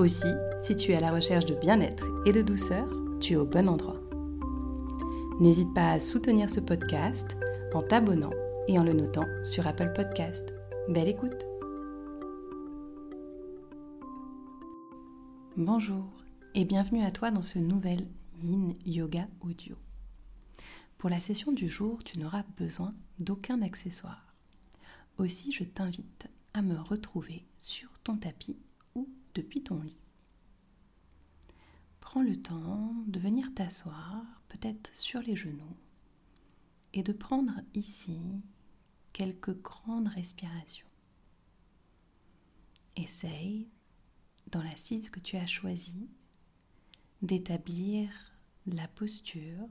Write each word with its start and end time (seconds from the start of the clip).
Aussi, 0.00 0.32
si 0.62 0.76
tu 0.76 0.92
es 0.92 0.96
à 0.96 1.00
la 1.00 1.12
recherche 1.12 1.44
de 1.44 1.54
bien-être 1.54 2.06
et 2.24 2.32
de 2.32 2.40
douceur, 2.40 2.88
tu 3.20 3.34
es 3.34 3.36
au 3.36 3.44
bon 3.44 3.68
endroit. 3.68 4.00
N'hésite 5.40 5.74
pas 5.74 5.90
à 5.90 6.00
soutenir 6.00 6.48
ce 6.48 6.60
podcast 6.60 7.36
en 7.74 7.82
t'abonnant 7.82 8.30
et 8.66 8.78
en 8.78 8.82
le 8.82 8.94
notant 8.94 9.26
sur 9.44 9.66
Apple 9.66 9.92
Podcast. 9.94 10.54
Belle 10.88 11.08
écoute 11.08 11.44
Bonjour 15.58 16.06
et 16.54 16.64
bienvenue 16.64 17.04
à 17.04 17.10
toi 17.10 17.30
dans 17.30 17.42
ce 17.42 17.58
nouvel 17.58 18.06
Yin 18.42 18.76
Yoga 18.86 19.28
Audio. 19.42 19.76
Pour 20.96 21.10
la 21.10 21.18
session 21.18 21.52
du 21.52 21.68
jour, 21.68 22.02
tu 22.04 22.18
n'auras 22.18 22.44
besoin 22.56 22.94
d'aucun 23.18 23.60
accessoire. 23.60 24.34
Aussi, 25.18 25.52
je 25.52 25.64
t'invite 25.64 26.26
à 26.54 26.62
me 26.62 26.80
retrouver 26.80 27.44
sur 27.58 27.90
ton 28.02 28.16
tapis 28.16 28.56
depuis 29.34 29.62
ton 29.62 29.80
lit. 29.80 29.96
Prends 32.00 32.22
le 32.22 32.36
temps 32.40 32.94
de 33.06 33.20
venir 33.20 33.52
t'asseoir, 33.54 34.24
peut-être 34.48 34.94
sur 34.94 35.20
les 35.20 35.36
genoux, 35.36 35.76
et 36.92 37.02
de 37.02 37.12
prendre 37.12 37.60
ici 37.74 38.18
quelques 39.12 39.60
grandes 39.62 40.08
respirations. 40.08 40.88
Essaye, 42.96 43.68
dans 44.50 44.62
l'assise 44.62 45.10
que 45.10 45.20
tu 45.20 45.36
as 45.36 45.46
choisie, 45.46 46.08
d'établir 47.22 48.10
la 48.66 48.88
posture, 48.88 49.68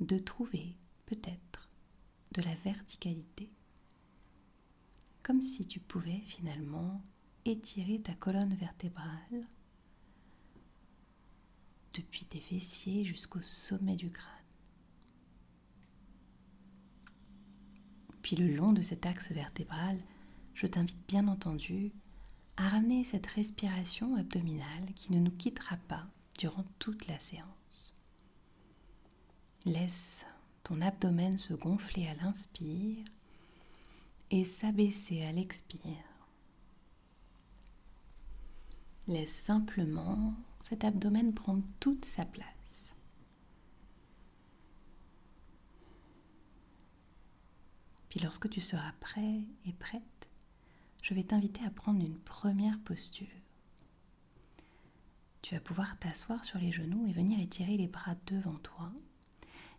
de 0.00 0.18
trouver 0.18 0.76
peut-être 1.06 1.68
de 2.32 2.42
la 2.42 2.54
verticalité, 2.56 3.50
comme 5.22 5.42
si 5.42 5.66
tu 5.66 5.80
pouvais 5.80 6.20
finalement 6.26 7.02
étirer 7.44 8.00
ta 8.00 8.14
colonne 8.14 8.54
vertébrale 8.54 9.46
depuis 11.94 12.24
tes 12.24 12.40
fessiers 12.40 13.04
jusqu'au 13.04 13.42
sommet 13.42 13.96
du 13.96 14.10
crâne. 14.10 14.34
Puis 18.22 18.36
le 18.36 18.54
long 18.54 18.72
de 18.72 18.82
cet 18.82 19.06
axe 19.06 19.32
vertébral, 19.32 19.98
je 20.54 20.66
t'invite 20.66 21.06
bien 21.06 21.28
entendu 21.28 21.92
à 22.56 22.68
ramener 22.68 23.04
cette 23.04 23.26
respiration 23.26 24.16
abdominale 24.16 24.92
qui 24.94 25.12
ne 25.12 25.20
nous 25.20 25.30
quittera 25.30 25.76
pas 25.88 26.06
durant 26.38 26.64
toute 26.78 27.06
la 27.06 27.18
séance. 27.20 27.94
Laisse 29.64 30.26
ton 30.64 30.80
abdomen 30.80 31.38
se 31.38 31.54
gonfler 31.54 32.08
à 32.08 32.14
l'inspire 32.14 33.04
et 34.30 34.44
s'abaisser 34.44 35.22
à 35.22 35.32
l'expire. 35.32 36.07
Laisse 39.08 39.32
simplement 39.32 40.34
cet 40.60 40.84
abdomen 40.84 41.32
prendre 41.32 41.62
toute 41.80 42.04
sa 42.04 42.26
place. 42.26 42.94
Puis 48.10 48.20
lorsque 48.20 48.50
tu 48.50 48.60
seras 48.60 48.92
prêt 49.00 49.40
et 49.64 49.72
prête, 49.72 50.28
je 51.02 51.14
vais 51.14 51.22
t'inviter 51.22 51.64
à 51.64 51.70
prendre 51.70 52.04
une 52.04 52.18
première 52.18 52.78
posture. 52.80 53.26
Tu 55.40 55.54
vas 55.54 55.60
pouvoir 55.62 55.98
t'asseoir 55.98 56.44
sur 56.44 56.58
les 56.58 56.70
genoux 56.72 57.06
et 57.08 57.12
venir 57.12 57.40
étirer 57.40 57.78
les 57.78 57.88
bras 57.88 58.16
devant 58.26 58.58
toi 58.58 58.92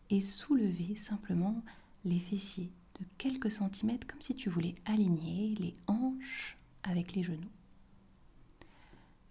et 0.10 0.22
soulever 0.22 0.96
simplement 0.96 1.64
les 2.04 2.20
fessiers 2.20 2.72
de 3.00 3.06
quelques 3.20 3.52
centimètres 3.52 4.08
comme 4.08 4.22
si 4.22 4.34
tu 4.34 4.50
voulais 4.50 4.74
aligner 4.86 5.54
les 5.56 5.74
hanches 5.86 6.58
avec 6.82 7.14
les 7.14 7.24
genoux. 7.24 7.52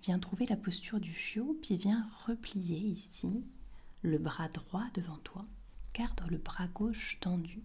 Viens 0.03 0.19
trouver 0.19 0.47
la 0.47 0.57
posture 0.57 1.01
du 1.01 1.13
chiot, 1.13 1.59
puis 1.63 1.77
viens 1.77 2.09
replier 2.27 2.79
ici 2.79 3.45
le 4.03 4.19
bras 4.19 4.49
droit 4.49 4.87
devant 4.95 5.19
toi. 5.19 5.45
Garde 5.95 6.21
le 6.29 6.39
bras 6.39 6.69
gauche 6.69 7.19
tendu 7.21 7.63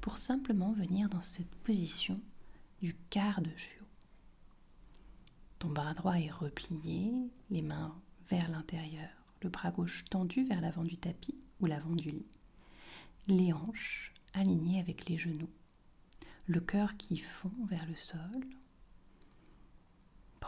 pour 0.00 0.18
simplement 0.18 0.72
venir 0.72 1.08
dans 1.08 1.22
cette 1.22 1.54
position 1.56 2.20
du 2.80 2.94
quart 3.10 3.42
de 3.42 3.50
chiot. 3.56 3.84
Ton 5.58 5.70
bras 5.70 5.94
droit 5.94 6.18
est 6.18 6.30
replié, 6.30 7.12
les 7.50 7.62
mains 7.62 8.00
vers 8.30 8.48
l'intérieur, 8.48 9.10
le 9.42 9.48
bras 9.48 9.72
gauche 9.72 10.04
tendu 10.04 10.44
vers 10.44 10.60
l'avant 10.60 10.84
du 10.84 10.96
tapis 10.96 11.36
ou 11.60 11.66
l'avant 11.66 11.96
du 11.96 12.10
lit, 12.10 12.28
les 13.26 13.52
hanches 13.52 14.14
alignées 14.34 14.78
avec 14.78 15.08
les 15.08 15.18
genoux, 15.18 15.50
le 16.46 16.60
cœur 16.60 16.96
qui 16.96 17.18
fond 17.18 17.52
vers 17.68 17.86
le 17.86 17.96
sol, 17.96 18.46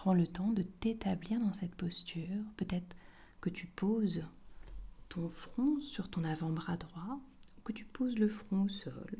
Prends 0.02 0.14
le 0.14 0.26
temps 0.26 0.50
de 0.52 0.62
t'établir 0.62 1.38
dans 1.40 1.52
cette 1.52 1.74
posture. 1.74 2.42
Peut-être 2.56 2.96
que 3.42 3.50
tu 3.50 3.66
poses 3.66 4.24
ton 5.10 5.28
front 5.28 5.78
sur 5.82 6.08
ton 6.08 6.24
avant-bras 6.24 6.78
droit 6.78 7.20
ou 7.58 7.60
que 7.64 7.72
tu 7.72 7.84
poses 7.84 8.16
le 8.18 8.30
front 8.30 8.62
au 8.62 8.68
sol. 8.70 9.18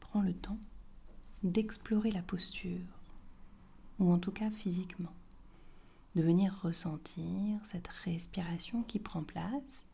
Prends 0.00 0.22
le 0.22 0.32
temps 0.32 0.58
d'explorer 1.42 2.10
la 2.10 2.22
posture, 2.22 2.80
ou 3.98 4.10
en 4.10 4.18
tout 4.18 4.32
cas 4.32 4.50
physiquement, 4.50 5.12
de 6.14 6.22
venir 6.22 6.58
ressentir 6.62 7.60
cette 7.66 7.88
respiration 7.88 8.82
qui 8.84 9.00
prend 9.00 9.22
place 9.22 9.84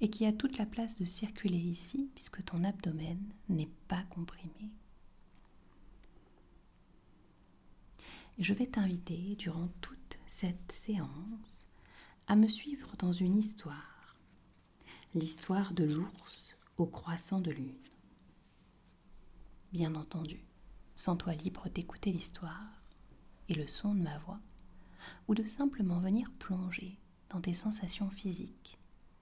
et 0.00 0.08
qui 0.08 0.24
a 0.26 0.32
toute 0.32 0.58
la 0.58 0.66
place 0.66 0.94
de 0.96 1.04
circuler 1.04 1.58
ici 1.58 2.10
puisque 2.14 2.44
ton 2.44 2.64
abdomen 2.64 3.20
n'est 3.48 3.70
pas 3.88 4.02
comprimé. 4.10 4.70
Je 8.38 8.54
vais 8.54 8.66
t'inviter 8.66 9.36
durant 9.36 9.68
toute 9.82 10.18
cette 10.26 10.72
séance 10.72 11.66
à 12.26 12.36
me 12.36 12.48
suivre 12.48 12.96
dans 12.96 13.12
une 13.12 13.36
histoire, 13.36 14.16
l'histoire 15.14 15.74
de 15.74 15.84
l'ours 15.84 16.56
au 16.78 16.86
croissant 16.86 17.40
de 17.40 17.50
lune. 17.50 17.74
Bien 19.72 19.94
entendu, 19.94 20.42
sens-toi 20.96 21.34
libre 21.34 21.68
d'écouter 21.68 22.12
l'histoire 22.12 22.82
et 23.50 23.54
le 23.54 23.68
son 23.68 23.94
de 23.94 24.00
ma 24.00 24.18
voix, 24.20 24.40
ou 25.28 25.34
de 25.34 25.44
simplement 25.44 26.00
venir 26.00 26.30
plonger 26.38 26.98
dans 27.28 27.40
tes 27.40 27.54
sensations 27.54 28.10
physiques 28.10 28.79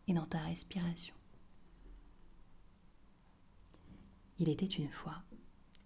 et 0.09 0.15
dans 0.15 0.27
ta 0.27 0.41
respiration. 0.41 1.15
Il 4.39 4.49
était 4.49 4.67
une 4.67 4.89
fois 4.89 5.23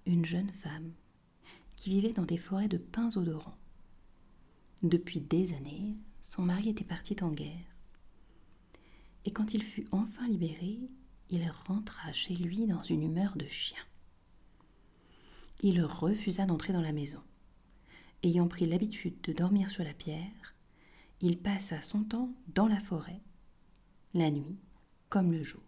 une 0.07 0.25
jeune 0.25 0.51
femme 0.51 0.93
qui 1.77 1.91
vivait 1.91 2.13
dans 2.13 2.25
des 2.25 2.37
forêts 2.37 2.69
de 2.69 2.79
pins 2.79 3.17
odorants. 3.17 3.59
Depuis 4.83 5.21
des 5.21 5.53
années, 5.53 5.97
son 6.21 6.43
mari 6.43 6.71
était 6.71 6.85
parti 6.85 7.17
en 7.23 7.31
guerre. 7.31 7.77
Et 9.25 9.31
quand 9.31 9.55
il 9.55 9.63
fut 9.63 9.85
enfin 9.93 10.27
libéré, 10.29 10.81
il 11.31 11.49
rentra 11.67 12.13
chez 12.13 12.35
lui 12.35 12.67
dans 12.67 12.83
une 12.83 13.03
humeur 13.03 13.37
de 13.37 13.47
chien. 13.47 13.83
Il 15.63 15.83
refusa 15.83 16.45
d'entrer 16.45 16.73
dans 16.73 16.83
la 16.83 16.93
maison. 16.93 17.23
Ayant 18.23 18.49
pris 18.49 18.67
l'habitude 18.67 19.21
de 19.23 19.33
dormir 19.33 19.71
sur 19.71 19.85
la 19.85 19.95
pierre, 19.95 20.55
il 21.21 21.39
passa 21.39 21.81
son 21.81 22.03
temps 22.03 22.35
dans 22.49 22.67
la 22.67 22.81
forêt 22.81 23.23
la 24.15 24.31
nuit 24.31 24.59
comme 25.09 25.33
le 25.33 25.43
jour. 25.43 25.63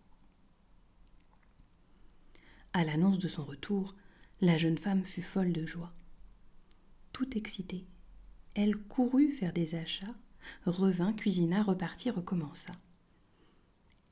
À 2.74 2.84
l'annonce 2.84 3.18
de 3.18 3.28
son 3.28 3.44
retour, 3.44 3.94
la 4.42 4.58
jeune 4.58 4.76
femme 4.76 5.04
fut 5.04 5.22
folle 5.22 5.52
de 5.52 5.64
joie. 5.64 5.92
Tout 7.12 7.38
excitée, 7.38 7.86
elle 8.54 8.76
courut 8.76 9.32
faire 9.32 9.54
des 9.54 9.74
achats, 9.76 10.14
revint, 10.66 11.14
cuisina, 11.14 11.62
repartit, 11.62 12.10
recommença. 12.10 12.72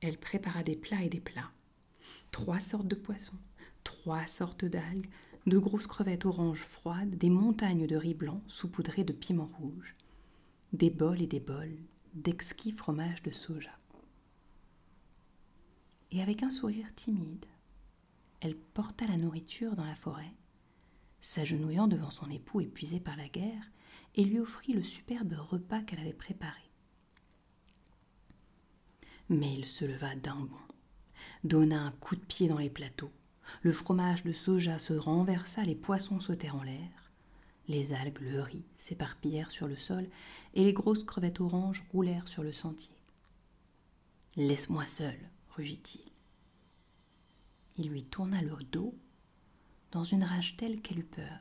Elle 0.01 0.19
prépara 0.19 0.63
des 0.63 0.77
plats 0.77 1.03
et 1.03 1.11
des 1.11 1.21
plats. 1.21 1.51
Trois 2.31 2.61
sortes 2.61 2.89
de 2.89 2.95
poissons, 2.95 3.37
trois 3.85 4.27
sortes 4.27 4.65
d'algues, 4.65 5.11
de 5.47 5.59
grosses 5.59 5.87
crevettes 5.87 6.25
oranges 6.25 6.63
froides, 6.63 7.19
des 7.19 7.31
montagnes 7.31 7.87
de 7.87 7.97
riz 7.97 8.15
blanc 8.15 8.41
saupoudrées 8.47 9.05
de 9.05 9.13
piment 9.13 9.51
rouge, 9.59 9.95
des 10.73 10.91
bols 10.91 11.21
et 11.21 11.27
des 11.27 11.41
bols 11.41 11.77
d'exquis 12.15 12.73
fromages 12.73 13.23
de 13.23 13.31
soja 13.31 13.73
et 16.13 16.23
avec 16.23 16.43
un 16.43 16.51
sourire 16.51 16.95
timide, 16.95 17.47
elle 18.41 18.57
porta 18.57 19.07
la 19.07 19.17
nourriture 19.17 19.75
dans 19.75 19.85
la 19.85 19.95
forêt, 19.95 20.33
s'agenouillant 21.21 21.89
devant 21.89 22.11
son 22.11 22.31
époux 22.31 22.61
épuisé 22.61 23.01
par 23.01 23.17
la 23.17 23.29
guerre, 23.29 23.71
et 24.15 24.25
lui 24.25 24.39
offrit 24.39 24.75
le 24.75 24.85
superbe 24.85 25.33
repas 25.33 25.81
qu'elle 25.81 26.01
avait 26.01 26.13
préparé. 26.13 26.61
Mais 29.31 29.55
il 29.55 29.67
se 29.67 29.87
leva 29.87 30.15
d'un 30.15 30.41
bond, 30.41 30.57
donna 31.45 31.81
un 31.81 31.93
coup 31.93 32.17
de 32.17 32.25
pied 32.25 32.49
dans 32.49 32.59
les 32.59 32.69
plateaux, 32.69 33.13
le 33.63 33.73
fromage 33.73 34.23
de 34.23 34.33
soja 34.33 34.79
se 34.79 34.93
renversa, 34.93 35.65
les 35.65 35.75
poissons 35.75 36.21
sautèrent 36.21 36.57
en 36.57 36.63
l'air, 36.63 37.11
les 37.69 37.93
algues, 37.93 38.21
le 38.21 38.41
riz 38.41 38.65
s'éparpillèrent 38.77 39.51
sur 39.51 39.69
le 39.69 39.77
sol, 39.77 40.09
et 40.55 40.65
les 40.65 40.73
grosses 40.73 41.05
crevettes 41.05 41.41
oranges 41.41 41.85
roulèrent 41.93 42.29
sur 42.29 42.43
le 42.43 42.53
sentier. 42.53 42.95
Laisse-moi 44.37 44.85
seul, 44.85 45.19
rugit-il. 45.57 46.05
Il 47.77 47.89
lui 47.89 48.05
tourna 48.05 48.43
le 48.43 48.57
dos 48.65 48.95
dans 49.91 50.05
une 50.05 50.25
rage 50.25 50.57
telle 50.57 50.81
qu'elle 50.81 51.01
eut 51.01 51.05
peur. 51.05 51.41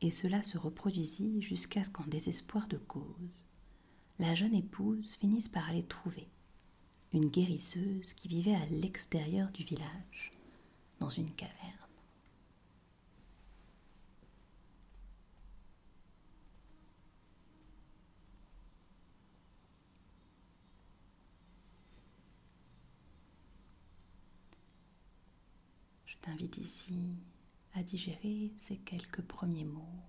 Et 0.00 0.10
cela 0.10 0.42
se 0.42 0.58
reproduisit 0.58 1.40
jusqu'à 1.40 1.84
ce 1.84 1.90
qu'en 1.90 2.06
désespoir 2.06 2.68
de 2.68 2.76
cause, 2.76 3.30
la 4.18 4.34
jeune 4.34 4.54
épouse 4.54 5.16
finisse 5.16 5.48
par 5.48 5.68
aller 5.68 5.84
trouver 5.84 6.28
une 7.12 7.28
guérisseuse 7.28 8.12
qui 8.12 8.26
vivait 8.28 8.54
à 8.54 8.66
l'extérieur 8.66 9.50
du 9.52 9.64
village, 9.64 10.32
dans 10.98 11.08
une 11.08 11.30
caverne. 11.30 11.84
Je 26.06 26.12
t'invite 26.24 26.56
ici 26.58 27.16
à 27.74 27.82
digérer 27.82 28.52
ces 28.58 28.76
quelques 28.76 29.22
premiers 29.22 29.64
mots 29.64 30.00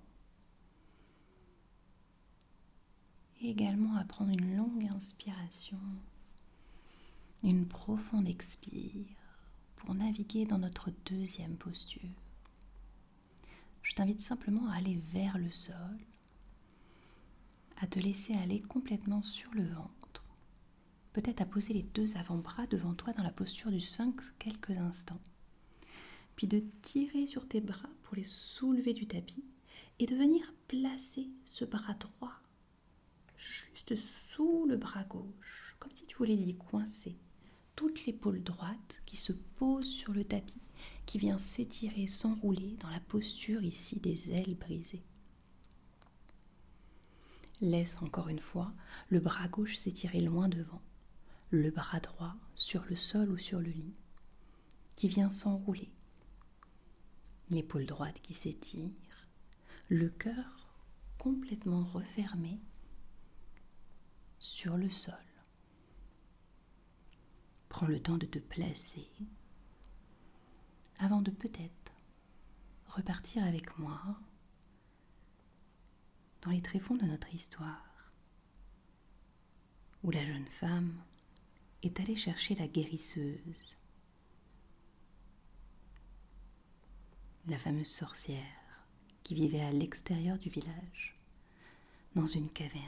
également 3.41 3.95
à 3.95 4.05
prendre 4.05 4.31
une 4.31 4.55
longue 4.55 4.87
inspiration 4.95 5.79
une 7.43 7.67
profonde 7.67 8.27
expire 8.27 9.05
pour 9.75 9.93
naviguer 9.93 10.45
dans 10.45 10.57
notre 10.57 10.91
deuxième 11.05 11.57
posture. 11.57 12.09
Je 13.83 13.93
t'invite 13.93 14.21
simplement 14.21 14.67
à 14.69 14.77
aller 14.77 14.99
vers 15.13 15.37
le 15.37 15.51
sol, 15.51 15.99
à 17.77 17.87
te 17.87 17.99
laisser 17.99 18.33
aller 18.33 18.59
complètement 18.59 19.21
sur 19.21 19.53
le 19.53 19.67
ventre, 19.67 20.23
peut-être 21.13 21.41
à 21.41 21.45
poser 21.45 21.73
les 21.73 21.83
deux 21.83 22.17
avant-bras 22.17 22.65
devant 22.67 22.95
toi 22.95 23.13
dans 23.13 23.23
la 23.23 23.31
posture 23.31 23.69
du 23.69 23.79
sphinx 23.79 24.33
quelques 24.39 24.77
instants, 24.77 25.21
puis 26.35 26.47
de 26.47 26.63
tirer 26.81 27.25
sur 27.25 27.47
tes 27.47 27.61
bras 27.61 27.89
pour 28.03 28.15
les 28.15 28.23
soulever 28.23 28.93
du 28.93 29.07
tapis 29.07 29.43
et 29.99 30.05
de 30.05 30.15
venir 30.15 30.53
placer 30.67 31.29
ce 31.45 31.65
bras 31.65 31.93
droit 31.93 32.41
juste 33.37 33.95
sous 33.95 34.65
le 34.65 34.77
bras 34.77 35.03
gauche, 35.03 35.75
comme 35.79 35.93
si 35.93 36.05
tu 36.05 36.15
voulais 36.17 36.35
l'y 36.35 36.55
coincer 36.55 37.17
toute 37.75 38.05
l'épaule 38.05 38.41
droite 38.41 39.01
qui 39.05 39.17
se 39.17 39.33
pose 39.33 39.85
sur 39.85 40.13
le 40.13 40.23
tapis, 40.23 40.61
qui 41.05 41.17
vient 41.17 41.39
s'étirer, 41.39 42.07
s'enrouler 42.07 42.77
dans 42.79 42.89
la 42.89 43.01
posture 43.01 43.63
ici 43.63 43.99
des 43.99 44.31
ailes 44.31 44.55
brisées. 44.55 45.03
Laisse 47.61 48.01
encore 48.01 48.29
une 48.29 48.39
fois 48.39 48.73
le 49.09 49.19
bras 49.19 49.47
gauche 49.47 49.75
s'étirer 49.75 50.19
loin 50.19 50.47
devant, 50.47 50.81
le 51.49 51.69
bras 51.69 51.99
droit 51.99 52.35
sur 52.53 52.83
le 52.85 52.95
sol 52.95 53.29
ou 53.29 53.37
sur 53.37 53.59
le 53.59 53.69
lit, 53.69 53.93
qui 54.95 55.07
vient 55.07 55.29
s'enrouler. 55.29 55.89
L'épaule 57.49 57.85
droite 57.85 58.19
qui 58.21 58.33
s'étire, 58.33 58.91
le 59.89 60.09
cœur 60.09 60.79
complètement 61.17 61.83
refermé 61.83 62.59
sur 64.39 64.77
le 64.77 64.89
sol. 64.89 65.13
Prends 67.69 67.87
le 67.87 67.99
temps 67.99 68.17
de 68.17 68.25
te 68.25 68.39
placer 68.39 69.07
avant 70.99 71.21
de 71.21 71.31
peut-être 71.31 71.93
repartir 72.87 73.43
avec 73.43 73.77
moi 73.77 74.01
dans 76.41 76.51
les 76.51 76.61
tréfonds 76.61 76.95
de 76.95 77.05
notre 77.05 77.33
histoire, 77.33 78.11
où 80.03 80.11
la 80.11 80.25
jeune 80.25 80.47
femme 80.47 81.03
est 81.83 81.99
allée 81.99 82.15
chercher 82.15 82.55
la 82.55 82.67
guérisseuse, 82.67 83.77
la 87.47 87.57
fameuse 87.57 87.87
sorcière 87.87 88.41
qui 89.23 89.35
vivait 89.35 89.61
à 89.61 89.71
l'extérieur 89.71 90.37
du 90.37 90.49
village, 90.49 91.17
dans 92.15 92.25
une 92.25 92.49
caverne. 92.49 92.83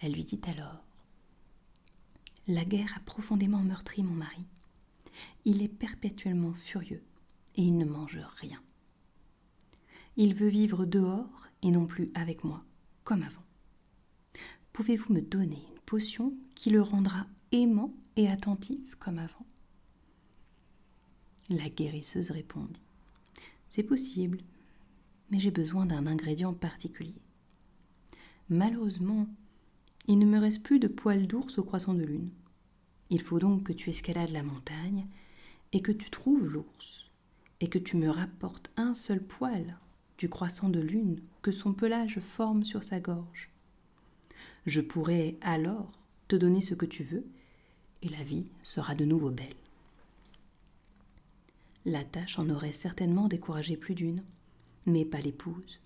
Elle 0.00 0.12
lui 0.12 0.24
dit 0.24 0.40
alors 0.46 0.84
la 2.46 2.64
guerre 2.64 2.92
a 2.96 3.00
profondément 3.00 3.62
meurtri 3.62 4.02
mon 4.02 4.14
mari. 4.14 4.44
Il 5.46 5.62
est 5.62 5.68
perpétuellement 5.68 6.52
furieux 6.52 7.02
et 7.56 7.62
il 7.62 7.78
ne 7.78 7.86
mange 7.86 8.18
rien. 8.36 8.60
Il 10.16 10.34
veut 10.34 10.48
vivre 10.48 10.84
dehors 10.84 11.48
et 11.62 11.70
non 11.70 11.86
plus 11.86 12.10
avec 12.14 12.44
moi, 12.44 12.62
comme 13.02 13.22
avant. 13.22 13.42
Pouvez-vous 14.72 15.14
me 15.14 15.22
donner 15.22 15.62
une 15.72 15.80
potion 15.86 16.34
qui 16.54 16.68
le 16.70 16.82
rendra 16.82 17.26
aimant 17.52 17.94
et 18.16 18.28
attentif 18.28 18.94
comme 18.96 19.18
avant? 19.18 19.46
La 21.50 21.68
guérisseuse 21.68 22.30
répondit. 22.30 22.80
C'est 23.68 23.82
possible, 23.82 24.38
mais 25.30 25.38
j'ai 25.38 25.50
besoin 25.50 25.84
d'un 25.84 26.06
ingrédient 26.06 26.54
particulier. 26.54 27.20
Malheureusement, 28.48 29.26
il 30.06 30.18
ne 30.18 30.26
me 30.26 30.38
reste 30.38 30.62
plus 30.62 30.78
de 30.78 30.88
poils 30.88 31.26
d'ours 31.26 31.58
au 31.58 31.64
croissant 31.64 31.94
de 31.94 32.02
lune. 32.02 32.30
Il 33.10 33.20
faut 33.20 33.38
donc 33.38 33.64
que 33.64 33.72
tu 33.72 33.90
escalades 33.90 34.30
la 34.30 34.42
montagne 34.42 35.06
et 35.72 35.82
que 35.82 35.92
tu 35.92 36.08
trouves 36.08 36.48
l'ours, 36.48 37.10
et 37.60 37.68
que 37.68 37.78
tu 37.78 37.96
me 37.96 38.08
rapportes 38.08 38.70
un 38.76 38.94
seul 38.94 39.22
poil 39.22 39.76
du 40.18 40.28
croissant 40.28 40.68
de 40.68 40.80
lune 40.80 41.20
que 41.42 41.52
son 41.52 41.74
pelage 41.74 42.20
forme 42.20 42.64
sur 42.64 42.84
sa 42.84 43.00
gorge. 43.00 43.50
Je 44.66 44.80
pourrai 44.80 45.36
alors 45.42 45.90
te 46.28 46.36
donner 46.36 46.60
ce 46.60 46.74
que 46.74 46.86
tu 46.86 47.02
veux, 47.02 47.26
et 48.02 48.08
la 48.08 48.22
vie 48.22 48.46
sera 48.62 48.94
de 48.94 49.04
nouveau 49.04 49.30
belle. 49.30 49.63
La 51.84 52.02
tâche 52.02 52.38
en 52.38 52.48
aurait 52.48 52.72
certainement 52.72 53.28
découragé 53.28 53.76
plus 53.76 53.94
d'une, 53.94 54.24
mais 54.86 55.04
pas 55.04 55.20
l'épouse, 55.20 55.80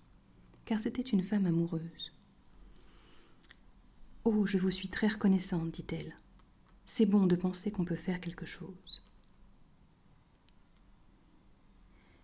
car 0.65 0.79
c'était 0.79 1.01
une 1.01 1.23
femme 1.23 1.45
amoureuse. 1.45 2.13
Oh, 4.23 4.45
je 4.45 4.57
vous 4.57 4.71
suis 4.71 4.87
très 4.87 5.07
reconnaissante, 5.07 5.71
dit-elle. 5.71 6.15
C'est 6.85 7.05
bon 7.05 7.25
de 7.25 7.35
penser 7.35 7.71
qu'on 7.71 7.85
peut 7.85 7.95
faire 7.95 8.21
quelque 8.21 8.45
chose. 8.45 9.03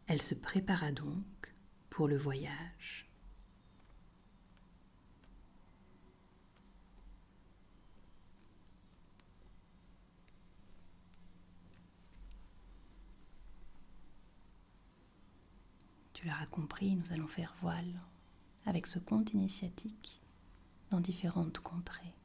Elle 0.08 0.22
se 0.22 0.36
prépara 0.36 0.92
donc 0.92 1.54
pour 1.90 2.08
le 2.08 2.18
voyage. 2.18 3.05
Tu 16.26 16.32
l'auras 16.32 16.48
compris, 16.48 16.96
nous 16.96 17.14
allons 17.14 17.28
faire 17.28 17.54
voile 17.62 18.00
avec 18.66 18.88
ce 18.88 18.98
conte 18.98 19.34
initiatique 19.34 20.24
dans 20.90 21.00
différentes 21.00 21.60
contrées. 21.60 22.16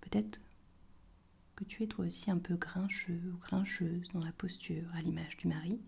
Peut-être 0.00 0.40
que 1.54 1.62
tu 1.62 1.84
es 1.84 1.86
toi 1.86 2.04
aussi 2.04 2.32
un 2.32 2.38
peu 2.38 2.56
grincheux 2.56 3.22
ou 3.32 3.36
grincheuse 3.36 4.08
dans 4.08 4.24
la 4.24 4.32
posture 4.32 4.92
à 4.96 5.00
l'image 5.00 5.36
du 5.36 5.46
mari. 5.46 5.80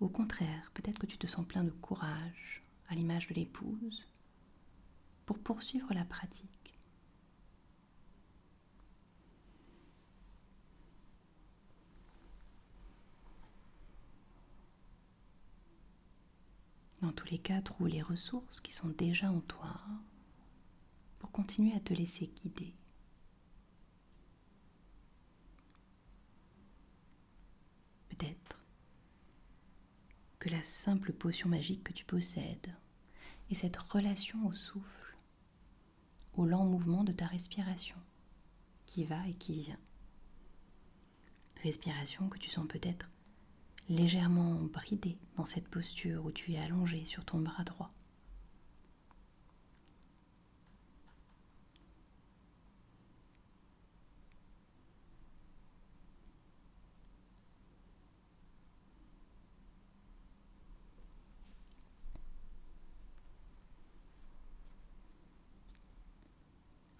Au 0.00 0.08
contraire, 0.08 0.72
peut-être 0.74 0.98
que 0.98 1.06
tu 1.06 1.18
te 1.18 1.28
sens 1.28 1.46
plein 1.46 1.62
de 1.62 1.70
courage 1.70 2.62
à 2.88 2.96
l'image 2.96 3.28
de 3.28 3.34
l'épouse 3.34 4.08
pour 5.24 5.38
poursuivre 5.38 5.94
la 5.94 6.04
pratique. 6.04 6.55
Dans 17.02 17.12
tous 17.12 17.26
les 17.26 17.38
cas, 17.38 17.60
trouve 17.60 17.88
les 17.88 18.02
ressources 18.02 18.60
qui 18.60 18.72
sont 18.72 18.88
déjà 18.88 19.30
en 19.30 19.40
toi 19.40 19.80
pour 21.18 21.30
continuer 21.30 21.74
à 21.74 21.80
te 21.80 21.92
laisser 21.92 22.28
guider. 22.28 22.74
Peut-être 28.08 28.58
que 30.38 30.48
la 30.48 30.62
simple 30.62 31.12
potion 31.12 31.48
magique 31.48 31.84
que 31.84 31.92
tu 31.92 32.04
possèdes 32.04 32.74
et 33.50 33.54
cette 33.54 33.76
relation 33.76 34.46
au 34.46 34.52
souffle, 34.52 35.16
au 36.34 36.46
lent 36.46 36.64
mouvement 36.64 37.04
de 37.04 37.12
ta 37.12 37.26
respiration, 37.26 37.96
qui 38.86 39.04
va 39.04 39.26
et 39.28 39.34
qui 39.34 39.60
vient. 39.60 39.78
Respiration 41.62 42.28
que 42.28 42.38
tu 42.38 42.50
sens 42.50 42.66
peut-être 42.66 43.10
légèrement 43.88 44.54
bridée 44.54 45.18
dans 45.36 45.44
cette 45.44 45.68
posture 45.68 46.24
où 46.24 46.32
tu 46.32 46.52
es 46.52 46.58
allongé 46.58 47.04
sur 47.04 47.24
ton 47.24 47.38
bras 47.38 47.64
droit. 47.64 47.90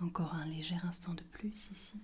Encore 0.01 0.35
un 0.35 0.47
léger 0.47 0.77
instant 0.85 1.15
de 1.15 1.23
plus 1.23 1.71
ici. 1.71 2.01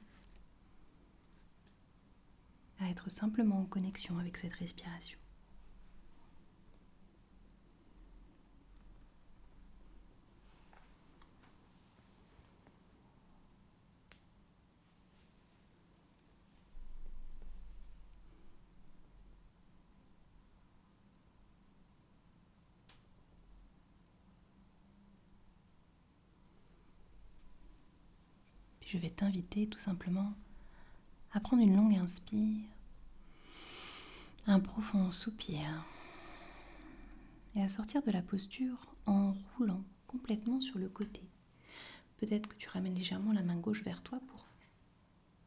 Simplement 3.09 3.61
en 3.61 3.65
connexion 3.65 4.19
avec 4.19 4.37
cette 4.37 4.55
respiration. 4.55 5.19
je 28.93 28.99
vais 28.99 29.09
t'inviter 29.09 29.67
tout 29.69 29.79
simplement 29.79 30.35
à 31.33 31.41
prendre 31.41 31.63
une 31.63 31.75
longue 31.75 31.97
inspire, 31.97 32.59
un 34.47 34.59
profond 34.59 35.11
soupir 35.13 35.85
et 37.55 37.63
à 37.63 37.69
sortir 37.69 38.03
de 38.03 38.11
la 38.11 38.23
posture 38.23 38.95
en 39.07 39.35
roulant 39.57 39.85
complètement 40.09 40.61
sur 40.61 40.79
le 40.79 40.89
côté. 40.89 41.23
Peut-être 42.19 42.49
que 42.49 42.57
tu 42.57 42.69
ramènes 42.69 42.95
légèrement 42.95 43.33
la 43.33 43.43
main 43.43 43.57
gauche 43.57 43.83
vers 43.85 44.03
toi 44.03 44.21
pour 44.27 44.47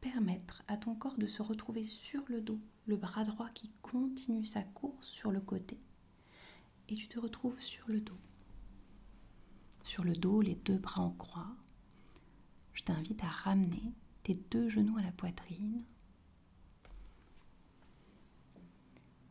permettre 0.00 0.62
à 0.66 0.76
ton 0.76 0.94
corps 0.94 1.18
de 1.18 1.26
se 1.26 1.42
retrouver 1.42 1.84
sur 1.84 2.22
le 2.28 2.40
dos, 2.40 2.60
le 2.86 2.96
bras 2.96 3.24
droit 3.24 3.50
qui 3.50 3.70
continue 3.82 4.46
sa 4.46 4.62
course 4.62 5.06
sur 5.06 5.30
le 5.30 5.40
côté. 5.40 5.78
Et 6.88 6.94
tu 6.94 7.08
te 7.08 7.18
retrouves 7.18 7.60
sur 7.60 7.88
le 7.88 8.00
dos. 8.00 8.18
Sur 9.84 10.04
le 10.04 10.14
dos, 10.14 10.40
les 10.40 10.54
deux 10.54 10.78
bras 10.78 11.02
en 11.02 11.10
croix, 11.10 11.54
je 12.72 12.82
t'invite 12.82 13.22
à 13.22 13.28
ramener 13.28 13.92
tes 14.22 14.34
deux 14.50 14.68
genoux 14.68 14.96
à 14.96 15.02
la 15.02 15.12
poitrine, 15.12 15.84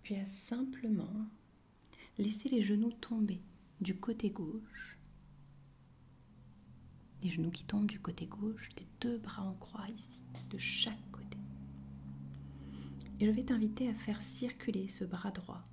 puis 0.05 0.17
à 0.17 0.27
simplement 0.27 1.25
laisser 2.19 2.47
les 2.47 2.61
genoux 2.61 2.91
tomber 2.91 3.41
du 3.81 3.95
côté 3.95 4.29
gauche. 4.29 4.99
Les 7.23 7.31
genoux 7.31 7.49
qui 7.49 7.63
tombent 7.63 7.89
du 7.89 7.99
côté 7.99 8.27
gauche, 8.27 8.69
tes 8.75 8.85
deux 9.01 9.17
bras 9.17 9.41
en 9.41 9.55
croix 9.55 9.87
ici, 9.87 10.21
de 10.51 10.59
chaque 10.59 11.11
côté. 11.11 11.39
Et 13.19 13.25
je 13.25 13.31
vais 13.31 13.45
t'inviter 13.45 13.89
à 13.89 13.95
faire 13.95 14.21
circuler 14.21 14.89
ce 14.89 15.05
bras 15.05 15.31
droit. 15.31 15.63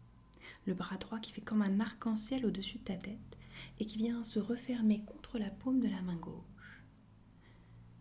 Le 0.64 0.72
bras 0.72 0.96
droit 0.96 1.20
qui 1.20 1.32
fait 1.32 1.42
comme 1.42 1.60
un 1.60 1.80
arc-en-ciel 1.80 2.46
au-dessus 2.46 2.78
de 2.78 2.84
ta 2.84 2.96
tête 2.96 3.36
et 3.80 3.84
qui 3.84 3.98
vient 3.98 4.24
se 4.24 4.38
refermer 4.38 5.04
contre 5.04 5.38
la 5.38 5.50
paume 5.50 5.80
de 5.80 5.88
la 5.88 6.00
main 6.00 6.14
gauche. 6.14 6.82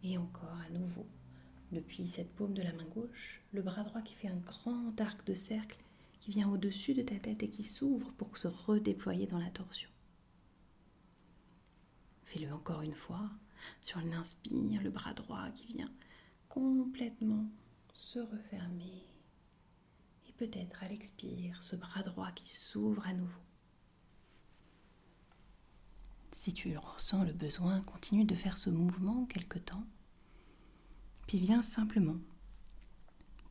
Et 0.01 0.17
encore 0.17 0.57
à 0.65 0.69
nouveau, 0.69 1.05
depuis 1.73 2.07
cette 2.07 2.33
paume 2.35 2.53
de 2.53 2.61
la 2.61 2.71
main 2.71 2.87
gauche, 2.95 3.41
le 3.51 3.61
bras 3.61 3.83
droit 3.83 4.01
qui 4.01 4.13
fait 4.13 4.29
un 4.29 4.37
grand 4.37 4.97
arc 5.01 5.27
de 5.27 5.33
cercle 5.35 5.83
qui 6.21 6.31
vient 6.31 6.49
au-dessus 6.49 6.93
de 6.93 7.01
ta 7.01 7.17
tête 7.19 7.43
et 7.43 7.49
qui 7.49 7.63
s'ouvre 7.63 8.11
pour 8.13 8.37
se 8.37 8.47
redéployer 8.47 9.25
dans 9.25 9.39
la 9.39 9.49
torsion. 9.49 9.89
Fais-le 12.25 12.53
encore 12.53 12.83
une 12.83 12.95
fois. 12.95 13.29
Sur 13.81 13.99
l'inspire, 14.01 14.81
le 14.81 14.89
bras 14.89 15.13
droit 15.13 15.49
qui 15.51 15.67
vient 15.67 15.91
complètement 16.47 17.45
se 17.93 18.19
refermer. 18.19 19.03
Et 20.27 20.31
peut-être 20.33 20.83
à 20.83 20.87
l'expire, 20.87 21.61
ce 21.61 21.75
bras 21.75 22.01
droit 22.03 22.31
qui 22.31 22.49
s'ouvre 22.49 23.05
à 23.05 23.13
nouveau. 23.13 23.41
Si 26.33 26.53
tu 26.53 26.77
ressens 26.77 27.23
le 27.23 27.33
besoin, 27.33 27.81
continue 27.81 28.25
de 28.25 28.35
faire 28.35 28.57
ce 28.57 28.69
mouvement 28.69 29.25
quelque 29.25 29.59
temps. 29.59 29.85
Puis 31.27 31.39
viens 31.39 31.61
simplement 31.61 32.17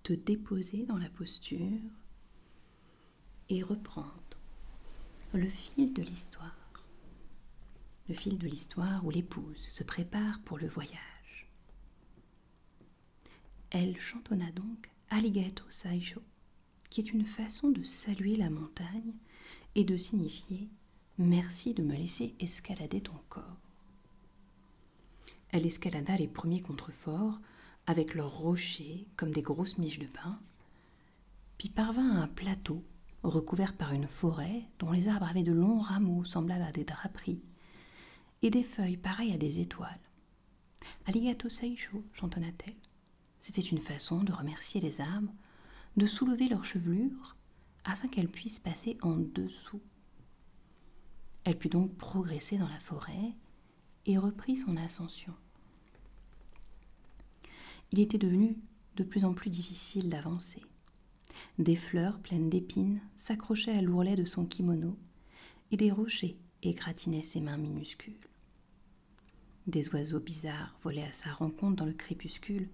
te 0.03 0.13
déposer 0.13 0.87
dans 0.87 0.99
la 0.99 1.11
posture 1.11 1.81
et 3.51 3.63
reprendre 3.63 4.15
le 5.35 5.49
fil 5.49 5.93
de 5.93 6.03
l'histoire. 6.03 6.57
Le 8.09 8.15
fil 8.15 8.39
de 8.39 8.47
l'histoire 8.47 9.05
où 9.05 9.11
l'épouse 9.11 9.59
se 9.69 9.85
prépare 9.85 10.41
pour 10.41 10.59
le 10.59 10.69
voyage. 10.69 11.49
Elle 13.71 14.01
chantonna 14.01 14.51
donc 14.53 14.91
Alligato 15.11 15.65
Saijo, 15.69 16.23
qui 16.89 17.01
est 17.01 17.13
une 17.13 17.27
façon 17.27 17.71
de 17.71 17.83
saluer 17.85 18.37
la 18.37 18.51
montagne 18.51 19.15
et 19.75 19.85
de 19.85 19.97
signifier 19.97 20.69
Merci 21.19 21.75
de 21.75 21.83
me 21.83 21.95
laisser 21.95 22.35
escalader 22.41 23.01
ton 23.01 23.19
corps. 23.29 23.59
Elle 25.51 25.67
escalada 25.67 26.17
les 26.17 26.29
premiers 26.29 26.63
contreforts 26.63 27.39
avec 27.87 28.15
leurs 28.15 28.39
rochers 28.39 29.07
comme 29.17 29.33
des 29.33 29.43
grosses 29.43 29.77
miches 29.77 29.99
de 29.99 30.07
pain, 30.07 30.41
puis 31.59 31.69
parvint 31.69 32.17
à 32.17 32.23
un 32.23 32.29
plateau 32.29 32.83
recouvert 33.23 33.77
par 33.77 33.93
une 33.93 34.07
forêt 34.07 34.65
dont 34.79 34.93
les 34.93 35.09
arbres 35.09 35.27
avaient 35.29 35.43
de 35.43 35.53
longs 35.53 35.79
rameaux 35.79 36.25
semblables 36.25 36.65
à 36.65 36.73
des 36.73 36.85
draperies 36.85 37.43
et 38.43 38.51
des 38.51 38.63
feuilles 38.63 38.97
pareilles 38.97 39.33
à 39.33 39.39
des 39.39 39.61
étoiles. 39.61 40.01
Alligato 41.07 41.49
Seicho, 41.49 42.03
chantonna-t-elle. 42.13 42.75
C'était 43.39 43.61
une 43.61 43.81
façon 43.81 44.23
de 44.23 44.33
remercier 44.33 44.81
les 44.81 45.01
arbres, 45.01 45.33
de 45.97 46.07
soulever 46.07 46.49
leurs 46.49 46.65
chevelures 46.65 47.37
afin 47.85 48.09
qu'elles 48.09 48.29
puissent 48.29 48.61
passer 48.61 48.97
en 49.03 49.17
dessous 49.17 49.81
elle 51.45 51.59
put 51.59 51.69
donc 51.69 51.97
progresser 51.97 52.59
dans 52.59 52.69
la 52.69 52.79
forêt 52.79 53.35
et 54.07 54.19
reprit 54.19 54.57
son 54.57 54.77
ascension. 54.77 55.35
Il 57.93 58.01
était 58.01 58.19
devenu 58.19 58.57
de 58.97 59.05
plus 59.05 59.25
en 59.25 59.35
plus 59.35 59.51
difficile 59.51 60.09
d'avancer. 60.09 60.63
Des 61.59 61.77
fleurs 61.77 62.19
pleines 62.21 62.51
d'épines 62.51 63.01
s'accrochaient 63.17 63.77
à 63.77 63.83
l'ourlet 63.83 64.17
de 64.17 64.25
son 64.25 64.45
kimono 64.45 64.97
et 65.71 65.77
des 65.77 65.91
rochers 65.91 66.37
égratinaient 66.63 67.23
ses 67.23 67.41
mains 67.41 67.57
minuscules. 67.57 68.29
Des 69.67 69.89
oiseaux 69.91 70.21
bizarres 70.21 70.77
volaient 70.83 71.07
à 71.07 71.13
sa 71.13 71.31
rencontre 71.31 71.77
dans 71.77 71.85
le 71.87 71.93
crépuscule. 71.93 72.69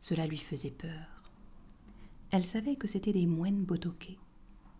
Cela 0.00 0.26
lui 0.26 0.38
faisait 0.38 0.70
peur. 0.70 1.32
Elle 2.30 2.44
savait 2.44 2.76
que 2.76 2.88
c'étaient 2.88 3.12
des 3.12 3.26
moines 3.26 3.64
botoqués, 3.64 4.18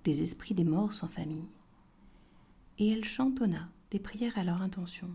des 0.05 0.23
esprits 0.23 0.55
des 0.55 0.64
morts 0.64 0.93
sans 0.93 1.09
famille 1.09 1.49
et 2.79 2.88
elle 2.88 3.05
chantonna 3.05 3.69
des 3.91 4.00
prières 4.00 4.38
à 4.38 4.45
leur 4.45 4.62
intention. 4.62 5.11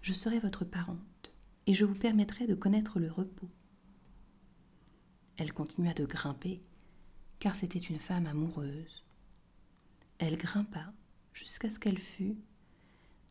Je 0.00 0.12
serai 0.12 0.38
votre 0.38 0.64
parente, 0.64 1.32
et 1.66 1.74
je 1.74 1.84
vous 1.84 1.94
permettrai 1.94 2.46
de 2.46 2.54
connaître 2.54 3.00
le 3.00 3.10
repos. 3.10 3.50
Elle 5.36 5.52
continua 5.52 5.92
de 5.94 6.04
grimper, 6.04 6.60
car 7.44 7.56
c'était 7.56 7.78
une 7.78 7.98
femme 7.98 8.24
amoureuse. 8.24 9.04
Elle 10.16 10.38
grimpa 10.38 10.94
jusqu'à 11.34 11.68
ce 11.68 11.78
qu'elle 11.78 11.98
fût 11.98 12.38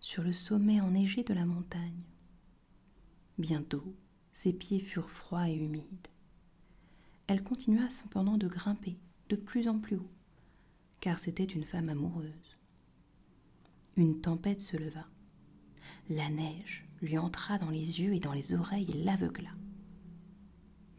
sur 0.02 0.22
le 0.22 0.34
sommet 0.34 0.80
enneigé 0.82 1.24
de 1.24 1.34
la 1.34 1.48
montagne. 1.48 2.06
Bientôt, 3.40 3.96
ses 4.32 4.54
pieds 4.54 4.80
furent 4.80 5.10
froids 5.10 5.50
et 5.50 5.56
humides. 5.56 6.10
Elle 7.26 7.42
continua 7.42 7.90
cependant 7.90 8.38
de 8.38 8.48
grimper 8.48 9.00
de 9.30 9.36
plus 9.36 9.68
en 9.68 9.80
plus 9.80 9.96
haut, 9.96 10.12
car 11.00 11.18
c'était 11.18 11.44
une 11.44 11.66
femme 11.66 11.90
amoureuse 11.90 12.56
une 13.98 14.22
tempête 14.22 14.62
se 14.62 14.78
leva. 14.78 15.08
La 16.12 16.30
neige 16.30 16.86
lui 17.02 17.18
entra 17.18 17.58
dans 17.58 17.72
les 17.72 18.00
yeux 18.00 18.14
et 18.14 18.20
dans 18.20 18.34
les 18.34 18.54
oreilles 18.54 18.92
et 18.92 19.04
l'aveugla. 19.04 19.50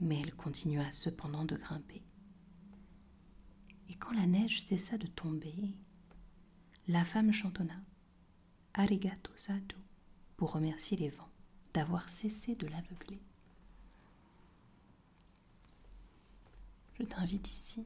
Mais 0.01 0.21
elle 0.21 0.35
continua 0.35 0.91
cependant 0.91 1.45
de 1.45 1.57
grimper. 1.57 2.03
Et 3.89 3.95
quand 3.95 4.13
la 4.13 4.27
neige 4.27 4.65
cessa 4.65 4.99
de 4.99 5.07
tomber, 5.07 5.75
la 6.89 7.05
femme 7.05 7.33
chantonna 7.33 7.81
Arigato 8.75 9.31
Sato 9.37 9.77
pour 10.37 10.53
remercier 10.53 10.97
les 10.97 11.11
vents 11.11 11.31
d'avoir 11.73 12.09
cessé 12.09 12.55
de 12.55 12.67
l'aveugler. 12.67 13.21
Je 16.99 17.05
t'invite 17.05 17.51
ici 17.51 17.85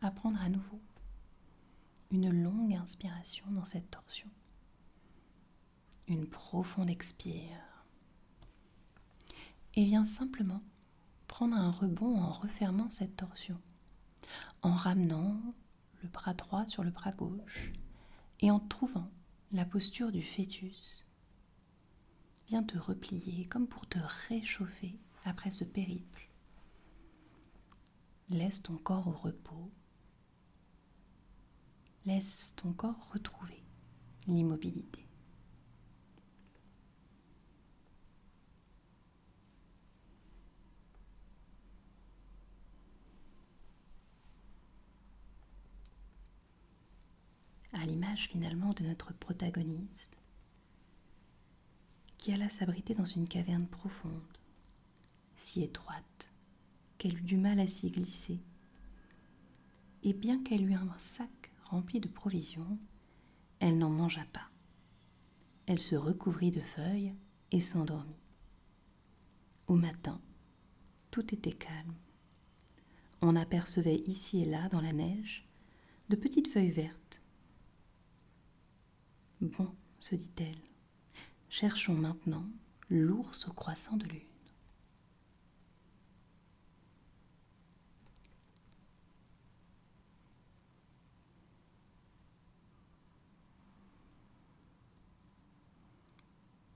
à 0.00 0.10
prendre 0.10 0.40
à 0.42 0.48
nouveau 0.48 0.80
une 2.10 2.30
longue 2.30 2.74
inspiration 2.74 3.46
dans 3.50 3.64
cette 3.64 3.90
torsion. 3.90 4.28
Une 6.08 6.26
profonde 6.26 6.90
expire. 6.90 7.62
et 9.74 9.84
viens 9.84 10.04
simplement 10.04 10.60
prendre 11.28 11.56
un 11.56 11.70
rebond 11.70 12.20
en 12.20 12.30
refermant 12.30 12.90
cette 12.90 13.16
torsion, 13.16 13.58
en 14.62 14.74
ramenant 14.74 15.40
le 16.02 16.08
bras 16.08 16.34
droit 16.34 16.66
sur 16.66 16.82
le 16.82 16.90
bras 16.90 17.12
gauche 17.12 17.72
et 18.40 18.50
en 18.50 18.60
trouvant 18.60 19.10
la 19.52 19.64
posture 19.64 20.12
du 20.12 20.22
fœtus. 20.22 21.04
Viens 22.48 22.62
te 22.62 22.78
replier 22.78 23.46
comme 23.46 23.66
pour 23.66 23.86
te 23.86 23.98
réchauffer 24.28 24.98
après 25.24 25.50
ce 25.50 25.64
périple. 25.64 26.28
Laisse 28.28 28.62
ton 28.62 28.76
corps 28.76 29.08
au 29.08 29.12
repos. 29.12 29.70
Laisse 32.04 32.54
ton 32.56 32.72
corps 32.72 33.12
retrouver 33.12 33.62
l'immobilité. 34.26 35.01
À 47.72 47.84
l'image 47.86 48.28
finalement 48.28 48.72
de 48.72 48.84
notre 48.84 49.12
protagoniste 49.14 50.16
qui 52.22 52.32
alla 52.32 52.48
s'abriter 52.48 52.94
dans 52.94 53.04
une 53.04 53.26
caverne 53.26 53.66
profonde, 53.66 54.38
si 55.34 55.60
étroite 55.64 56.32
qu'elle 56.96 57.18
eut 57.18 57.22
du 57.22 57.36
mal 57.36 57.58
à 57.58 57.66
s'y 57.66 57.90
glisser. 57.90 58.38
Et 60.04 60.12
bien 60.12 60.40
qu'elle 60.44 60.70
eût 60.70 60.74
un 60.74 60.98
sac 60.98 61.50
rempli 61.64 61.98
de 61.98 62.06
provisions, 62.06 62.78
elle 63.58 63.76
n'en 63.76 63.90
mangea 63.90 64.24
pas. 64.32 64.48
Elle 65.66 65.80
se 65.80 65.96
recouvrit 65.96 66.52
de 66.52 66.60
feuilles 66.60 67.12
et 67.50 67.58
s'endormit. 67.58 68.22
Au 69.66 69.74
matin, 69.74 70.20
tout 71.10 71.34
était 71.34 71.50
calme. 71.50 71.96
On 73.20 73.34
apercevait 73.34 74.02
ici 74.06 74.42
et 74.42 74.44
là 74.44 74.68
dans 74.68 74.80
la 74.80 74.92
neige 74.92 75.44
de 76.08 76.14
petites 76.14 76.46
feuilles 76.46 76.70
vertes. 76.70 77.01
Bon, 79.42 79.74
se 79.98 80.14
dit-elle, 80.14 80.62
cherchons 81.48 81.94
maintenant 81.94 82.46
l'ours 82.88 83.48
au 83.48 83.52
croissant 83.52 83.96
de 83.96 84.04
lune. 84.04 84.20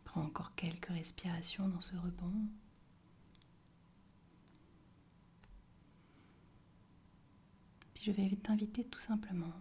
Prends 0.02 0.23
encore 0.23 0.52
quelques 0.56 0.87
respirations 0.87 1.68
dans 1.68 1.80
ce 1.80 1.94
rebond. 1.94 2.32
Puis 7.94 8.02
je 8.02 8.11
vais 8.11 8.28
t'inviter 8.35 8.82
tout 8.85 8.99
simplement 8.99 9.52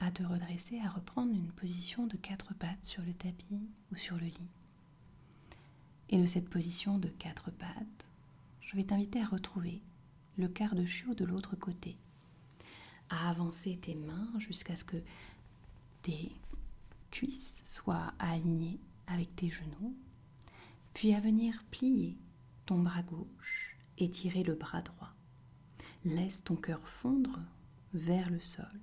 à 0.00 0.10
te 0.10 0.22
redresser, 0.22 0.80
à 0.80 0.88
reprendre 0.88 1.34
une 1.34 1.52
position 1.52 2.06
de 2.06 2.16
quatre 2.16 2.54
pattes 2.54 2.84
sur 2.84 3.02
le 3.02 3.12
tapis 3.12 3.68
ou 3.92 3.96
sur 3.96 4.16
le 4.16 4.26
lit. 4.26 4.50
Et 6.08 6.20
de 6.20 6.26
cette 6.26 6.48
position 6.48 6.98
de 6.98 7.08
quatre 7.08 7.50
pattes, 7.50 8.08
je 8.62 8.76
vais 8.76 8.84
t'inviter 8.84 9.20
à 9.20 9.26
retrouver 9.26 9.82
le 10.38 10.48
quart 10.48 10.74
de 10.74 10.86
chiot 10.86 11.14
de 11.14 11.24
l'autre 11.24 11.54
côté, 11.54 11.96
à 13.10 13.28
avancer 13.28 13.78
tes 13.80 13.94
mains 13.94 14.30
jusqu'à 14.38 14.74
ce 14.74 14.84
que 14.84 15.02
tes 16.02 16.32
cuisses 17.10 17.62
soient 17.66 18.14
alignées 18.18 18.80
avec 19.06 19.34
tes 19.36 19.50
genoux, 19.50 19.94
puis 20.94 21.14
à 21.14 21.20
venir 21.20 21.62
plier 21.70 22.16
ton 22.64 22.78
bras 22.78 23.02
gauche 23.02 23.76
et 23.98 24.10
tirer 24.10 24.44
le 24.44 24.54
bras 24.54 24.82
droit. 24.82 25.12
Laisse 26.04 26.42
ton 26.42 26.56
cœur 26.56 26.88
fondre 26.88 27.38
vers 27.92 28.30
le 28.30 28.40
sol. 28.40 28.80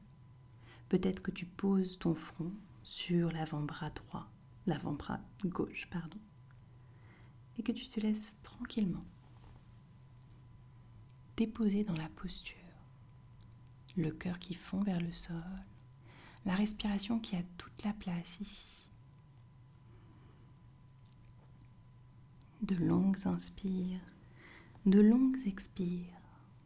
Peut-être 0.90 1.22
que 1.22 1.32
tu 1.32 1.46
poses 1.46 2.00
ton 2.00 2.14
front 2.14 2.52
sur 2.84 3.32
l'avant-bras 3.32 3.90
droit, 3.90 4.28
l'avant-bras 4.66 5.20
gauche, 5.46 5.88
pardon, 5.92 6.20
et 7.58 7.64
que 7.64 7.72
tu 7.72 7.88
te 7.88 8.00
laisses 8.00 8.36
tranquillement 8.44 9.06
déposer 11.36 11.84
dans 11.84 11.96
la 11.98 12.10
posture, 12.10 12.56
le 13.96 14.12
cœur 14.12 14.40
qui 14.40 14.56
fond 14.56 14.82
vers 14.82 15.00
le 15.00 15.14
sol, 15.14 15.36
la 16.46 16.56
respiration 16.56 17.20
qui 17.20 17.36
a 17.36 17.44
toute 17.58 17.84
la 17.84 17.94
place 17.94 18.40
ici 18.40 18.88
de 22.62 22.76
longues 22.76 23.28
inspires, 23.28 24.02
de 24.86 25.00
longues 25.00 25.46
expires 25.46 26.22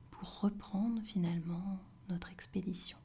pour 0.10 0.42
reprendre 0.42 1.02
finalement 1.02 1.80
notre 2.10 2.32
expédition. 2.32 2.98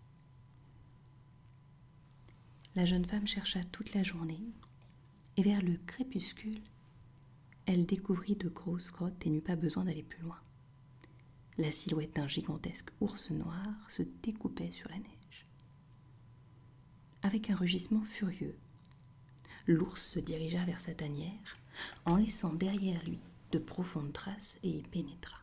La 2.77 2.85
jeune 2.85 3.07
femme 3.07 3.27
chercha 3.27 3.65
toute 3.73 3.95
la 3.95 4.03
journée 4.03 4.39
et 5.39 5.43
vers 5.43 5.63
le 5.63 5.79
crépuscule, 5.87 6.61
elle 7.65 7.87
découvrit 7.87 8.37
de 8.37 8.51
grosses 8.51 8.93
grottes 8.93 9.25
et 9.25 9.31
n'eut 9.31 9.41
pas 9.41 9.57
besoin 9.57 9.85
d'aller 9.85 10.03
plus 10.03 10.23
loin. 10.23 10.39
La 11.57 11.73
silhouette 11.73 12.15
d'un 12.17 12.29
gigantesque 12.29 12.91
ours 13.01 13.31
noir 13.31 13.65
se 13.89 14.03
découpait 14.23 14.73
sur 14.73 14.91
la 14.91 14.97
neige. 14.97 15.47
Avec 17.23 17.49
un 17.49 17.57
rugissement 17.57 18.03
furieux, 18.03 18.55
l'ours 19.67 20.03
se 20.03 20.19
dirigea 20.19 20.63
vers 20.67 20.83
sa 20.83 20.93
tanière 20.93 21.57
en 22.05 22.17
laissant 22.17 22.53
derrière 22.53 23.03
lui 23.05 23.21
de 23.53 23.59
profondes 23.59 24.13
traces 24.13 24.59
et 24.63 24.69
y 24.69 24.83
pénétra. 24.83 25.39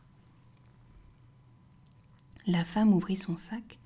La 2.46 2.64
femme 2.64 2.94
ouvrit 2.94 3.16
son 3.16 3.36
sac 3.36 3.80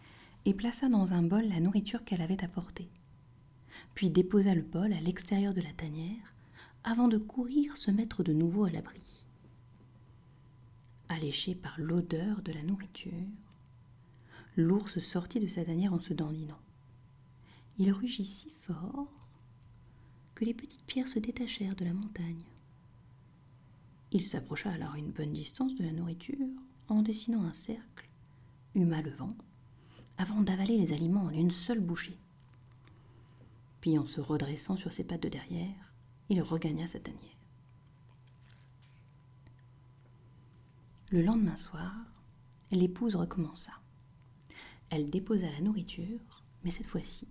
et 0.45 0.53
plaça 0.53 0.91
dans 0.91 1.15
un 1.15 1.23
bol 1.23 1.49
la 1.49 1.61
nourriture 1.61 2.05
qu'elle 2.05 2.21
avait 2.21 2.45
apportée, 2.45 2.91
puis 3.99 4.11
déposa 4.11 4.55
le 4.55 4.63
bol 4.63 4.93
à 4.93 5.01
l'extérieur 5.01 5.53
de 5.53 5.61
la 5.61 5.73
tanière 5.73 6.33
avant 6.85 7.09
de 7.09 7.19
courir 7.19 7.77
se 7.77 7.91
mettre 7.91 8.23
de 8.23 8.33
nouveau 8.33 8.63
à 8.63 8.71
l'abri. 8.71 9.25
Alléché 11.09 11.57
par 11.57 11.75
l'odeur 11.81 12.41
de 12.43 12.53
la 12.53 12.63
nourriture, 12.63 13.27
l'ours 14.57 15.01
sortit 15.01 15.41
de 15.41 15.49
sa 15.49 15.65
tanière 15.65 15.93
en 15.93 15.99
se 15.99 16.15
dandinant. 16.15 16.61
Il 17.81 17.91
rugit 17.91 18.25
si 18.25 18.51
fort 18.51 19.11
que 20.37 20.45
les 20.45 20.55
petites 20.55 20.87
pierres 20.87 21.09
se 21.09 21.19
détachèrent 21.19 21.75
de 21.75 21.85
la 21.85 21.93
montagne. 21.93 22.45
Il 24.13 24.25
s'approcha 24.25 24.71
alors 24.71 24.95
une 24.95 25.11
bonne 25.11 25.33
distance 25.33 25.75
de 25.75 25.83
la 25.83 25.91
nourriture 25.91 26.47
en 26.87 27.03
dessinant 27.03 27.43
un 27.43 27.53
cercle, 27.53 28.09
huma 28.77 29.03
le 29.03 29.11
vent, 29.11 29.37
avant 30.19 30.43
d'avaler 30.43 30.79
les 30.79 30.93
aliments 30.93 31.25
en 31.25 31.31
une 31.31 31.51
seule 31.51 31.81
bouchée. 31.81 32.17
En 33.97 34.07
se 34.07 34.21
redressant 34.21 34.77
sur 34.77 34.93
ses 34.93 35.05
pattes 35.05 35.23
de 35.23 35.29
derrière, 35.29 35.95
il 36.29 36.43
regagna 36.43 36.87
sa 36.87 37.01
tanière. 37.01 37.23
Le 41.11 41.23
lendemain 41.23 41.57
soir, 41.57 41.95
l'épouse 42.71 43.17
recommença. 43.17 43.73
Elle 44.91 45.09
déposa 45.09 45.51
la 45.51 45.63
nourriture, 45.63 46.45
mais 46.65 46.71
cette 46.71 46.87
fois-ci, 46.87 47.29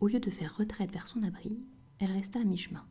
au 0.00 0.08
lieu 0.08 0.20
de 0.20 0.30
faire 0.30 0.56
retraite 0.56 0.92
vers 0.92 1.06
son 1.06 1.22
abri, 1.22 1.58
elle 2.00 2.12
resta 2.12 2.40
à 2.40 2.44
mi-chemin. 2.44 2.86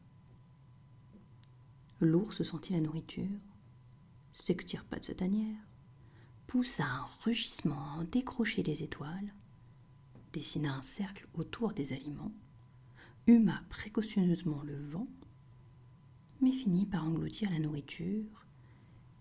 L'ours 2.00 2.42
sentit 2.42 2.74
la 2.74 2.82
nourriture, 2.82 3.40
s'extirpa 4.32 4.98
de 4.98 5.04
sa 5.04 5.14
tanière, 5.14 5.62
poussa 6.48 6.86
un 6.86 7.06
rugissement 7.24 8.00
à 8.00 8.04
décrocher 8.06 8.64
les 8.64 8.82
étoiles, 8.82 9.34
dessina 10.34 10.74
un 10.74 10.82
cercle 10.82 11.28
autour 11.36 11.74
des 11.74 11.94
aliments, 11.94 12.32
huma 13.28 13.62
précautionneusement 13.70 14.64
le 14.64 14.78
vent, 14.88 15.08
mais 16.42 16.54
finit 16.54 16.86
par 16.86 17.04
engloutir 17.04 17.50
la 17.52 17.60
nourriture 17.60 18.46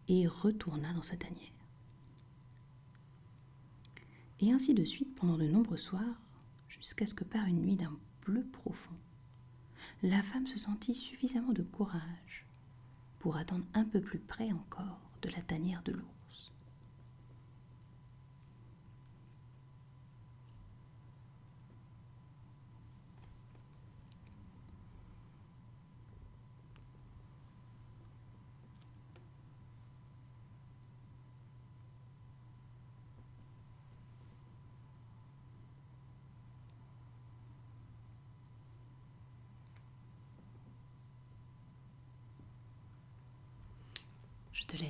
et 0.09 0.29
retourna 0.29 0.93
dans 0.93 1.03
sa 1.03 1.17
tanière. 1.17 1.53
Et 4.39 4.53
ainsi 4.53 4.75
de 4.75 4.85
suite 4.85 5.15
pendant 5.17 5.39
de 5.39 5.49
nombreux 5.49 5.77
soirs, 5.77 6.21
jusqu'à 6.69 7.07
ce 7.07 7.15
que 7.15 7.25
par 7.25 7.47
une 7.47 7.63
nuit 7.63 7.77
d'un 7.77 7.99
bleu 8.25 8.45
profond, 8.45 8.95
la 10.03 10.23
femme 10.23 10.47
se 10.47 10.59
sentit 10.59 10.95
suffisamment 10.95 11.53
de 11.53 11.63
courage 11.63 12.47
pour 13.19 13.37
attendre 13.37 13.67
un 13.75 13.85
peu 13.85 14.01
plus 14.01 14.21
près 14.21 14.53
encore 14.53 15.01
de 15.23 15.31
la 15.31 15.43
tanière 15.43 15.83
de 15.83 15.93
l'eau. 15.93 16.16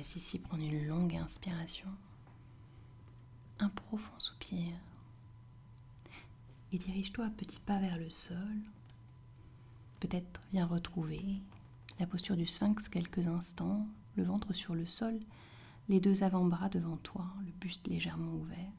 Laisse 0.07 0.15
ici 0.15 0.39
prendre 0.39 0.63
une 0.63 0.87
longue 0.87 1.17
inspiration, 1.17 1.89
un 3.59 3.67
profond 3.67 4.17
soupir 4.19 4.73
et 6.71 6.77
dirige-toi 6.77 7.25
à 7.25 7.29
petits 7.29 7.59
pas 7.59 7.77
vers 7.79 7.97
le 7.97 8.09
sol. 8.09 8.37
Peut-être 9.99 10.39
viens 10.51 10.65
retrouver 10.65 11.41
la 11.99 12.07
posture 12.07 12.37
du 12.37 12.45
sphinx 12.45 12.87
quelques 12.87 13.27
instants, 13.27 13.85
le 14.15 14.23
ventre 14.23 14.53
sur 14.53 14.75
le 14.75 14.85
sol, 14.85 15.19
les 15.89 15.99
deux 15.99 16.23
avant-bras 16.23 16.69
devant 16.69 16.97
toi, 16.97 17.25
le 17.45 17.51
buste 17.59 17.87
légèrement 17.89 18.33
ouvert. 18.33 18.71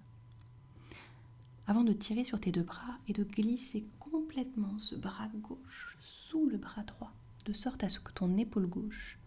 Avant 1.66 1.84
de 1.84 1.92
tirer 1.92 2.24
sur 2.24 2.40
tes 2.40 2.52
deux 2.52 2.62
bras 2.62 2.96
et 3.06 3.12
de 3.12 3.24
glisser 3.24 3.84
complètement 4.00 4.78
ce 4.78 4.94
bras 4.94 5.28
gauche 5.42 5.98
sous 6.00 6.48
le 6.48 6.56
bras 6.56 6.84
droit, 6.84 7.12
de 7.44 7.52
sorte 7.52 7.84
à 7.84 7.90
ce 7.90 8.00
que 8.00 8.12
ton 8.12 8.34
épaule 8.38 8.66
gauche 8.66 9.18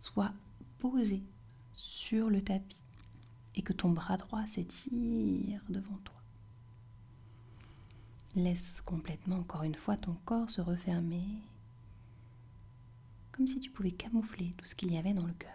soit 0.00 0.32
posée 0.80 1.22
sur 1.74 2.30
le 2.30 2.40
tapis 2.40 2.80
et 3.54 3.62
que 3.62 3.72
ton 3.72 3.90
bras 3.90 4.16
droit 4.16 4.46
s'étire 4.46 5.60
devant 5.68 5.98
toi. 6.04 6.14
Laisse 8.36 8.80
complètement 8.80 9.36
encore 9.36 9.62
une 9.62 9.74
fois 9.76 9.96
ton 9.96 10.14
corps 10.24 10.50
se 10.50 10.60
refermer, 10.60 11.24
comme 13.30 13.46
si 13.46 13.60
tu 13.60 13.70
pouvais 13.70 13.92
camoufler 13.92 14.54
tout 14.56 14.66
ce 14.66 14.74
qu'il 14.74 14.92
y 14.92 14.98
avait 14.98 15.14
dans 15.14 15.26
le 15.26 15.32
cœur. 15.34 15.50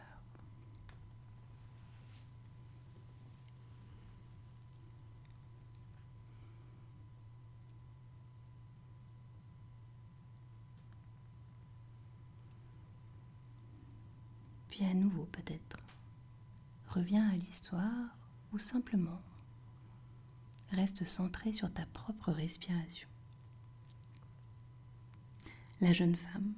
Puis 14.69 14.85
à 14.85 14.93
nouveau 14.93 15.25
peut-être, 15.25 15.77
reviens 16.89 17.29
à 17.29 17.35
l'histoire 17.35 18.17
ou 18.51 18.57
simplement 18.57 19.21
reste 20.71 21.05
centré 21.05 21.53
sur 21.53 21.71
ta 21.71 21.85
propre 21.87 22.31
respiration. 22.31 23.07
La 25.81 25.93
jeune 25.93 26.15
femme 26.15 26.53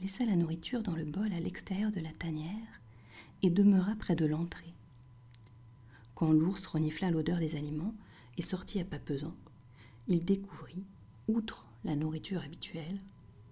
laissa 0.00 0.24
la 0.24 0.36
nourriture 0.36 0.82
dans 0.82 0.96
le 0.96 1.04
bol 1.04 1.32
à 1.32 1.40
l'extérieur 1.40 1.92
de 1.92 2.00
la 2.00 2.12
tanière 2.12 2.80
et 3.42 3.50
demeura 3.50 3.94
près 3.96 4.16
de 4.16 4.26
l'entrée. 4.26 4.74
Quand 6.14 6.32
l'ours 6.32 6.66
renifla 6.66 7.10
l'odeur 7.10 7.38
des 7.38 7.54
aliments 7.54 7.94
et 8.38 8.42
sortit 8.42 8.80
à 8.80 8.84
pas 8.84 8.98
pesant, 8.98 9.34
il 10.08 10.24
découvrit, 10.24 10.84
outre 11.28 11.66
la 11.84 11.94
nourriture 11.94 12.42
habituelle, 12.42 12.98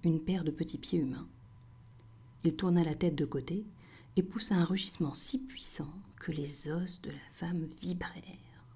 une 0.03 0.21
paire 0.21 0.45
de 0.45 0.51
petits 0.51 0.79
pieds 0.79 0.99
humains. 0.99 1.29
Il 2.45 2.57
tourna 2.57 2.83
la 2.83 2.95
tête 2.95 3.15
de 3.15 3.25
côté 3.25 3.65
et 4.17 4.23
poussa 4.23 4.55
un 4.55 4.65
rugissement 4.65 5.15
si 5.15 5.39
puissant 5.39 5.93
que 6.19 6.33
les 6.33 6.69
os 6.69 7.01
de 7.03 7.11
la 7.11 7.31
femme 7.33 7.65
vibrèrent. 7.81 8.67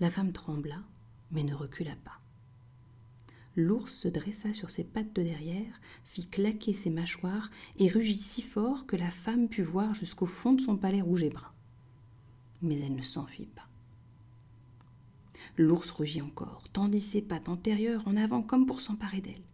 La 0.00 0.10
femme 0.10 0.32
trembla, 0.32 0.78
mais 1.32 1.42
ne 1.42 1.54
recula 1.54 1.96
pas. 2.04 2.20
L'ours 3.56 3.92
se 3.92 4.06
dressa 4.06 4.52
sur 4.52 4.70
ses 4.70 4.84
pattes 4.84 5.12
de 5.16 5.22
derrière, 5.22 5.80
fit 6.04 6.26
claquer 6.26 6.72
ses 6.72 6.90
mâchoires 6.90 7.50
et 7.76 7.88
rugit 7.88 8.18
si 8.18 8.40
fort 8.40 8.86
que 8.86 8.94
la 8.94 9.10
femme 9.10 9.48
put 9.48 9.62
voir 9.62 9.94
jusqu'au 9.94 10.26
fond 10.26 10.52
de 10.52 10.60
son 10.60 10.76
palais 10.76 11.00
rouge 11.00 11.24
et 11.24 11.30
brun. 11.30 11.50
Mais 12.62 12.78
elle 12.78 12.94
ne 12.94 13.02
s'enfuit 13.02 13.46
pas. 13.46 13.68
L'ours 15.56 15.90
rugit 15.90 16.22
encore, 16.22 16.62
tendit 16.72 17.00
ses 17.00 17.20
pattes 17.20 17.48
antérieures 17.48 18.06
en 18.06 18.16
avant 18.16 18.42
comme 18.42 18.66
pour 18.66 18.80
s'emparer 18.80 19.20
d'elle. 19.20 19.47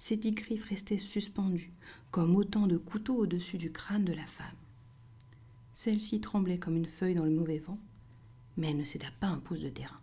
Ses 0.00 0.16
dix 0.16 0.32
griffes 0.32 0.64
restaient 0.64 0.96
suspendues, 0.96 1.72
comme 2.10 2.34
autant 2.34 2.66
de 2.66 2.78
couteaux 2.78 3.16
au-dessus 3.16 3.58
du 3.58 3.70
crâne 3.70 4.06
de 4.06 4.14
la 4.14 4.26
femme. 4.26 4.46
Celle-ci 5.74 6.20
tremblait 6.20 6.58
comme 6.58 6.76
une 6.76 6.86
feuille 6.86 7.14
dans 7.14 7.26
le 7.26 7.30
mauvais 7.30 7.58
vent, 7.58 7.78
mais 8.56 8.70
elle 8.70 8.78
ne 8.78 8.84
céda 8.84 9.08
pas 9.20 9.26
un 9.26 9.38
pouce 9.38 9.60
de 9.60 9.68
terrain. 9.68 10.00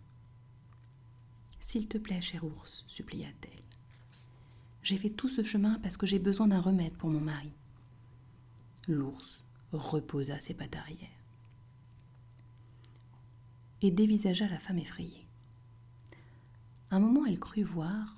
S'il 1.59 1.87
te 1.87 1.97
plaît, 1.97 2.21
cher 2.21 2.43
ours, 2.45 2.85
supplia-t-elle. 2.87 3.63
J'ai 4.83 4.97
fait 4.97 5.09
tout 5.09 5.29
ce 5.29 5.41
chemin 5.41 5.79
parce 5.79 5.97
que 5.97 6.05
j'ai 6.05 6.19
besoin 6.19 6.47
d'un 6.47 6.61
remède 6.61 6.95
pour 6.95 7.09
mon 7.09 7.19
mari. 7.19 7.51
L'ours 8.87 9.43
reposa 9.73 10.39
ses 10.39 10.53
pattes 10.53 10.75
arrière 10.75 11.09
et 13.81 13.91
dévisagea 13.91 14.47
la 14.47 14.59
femme 14.59 14.77
effrayée. 14.77 15.25
Un 16.91 16.99
moment, 16.99 17.25
elle 17.25 17.39
crut 17.39 17.65
voir, 17.65 18.16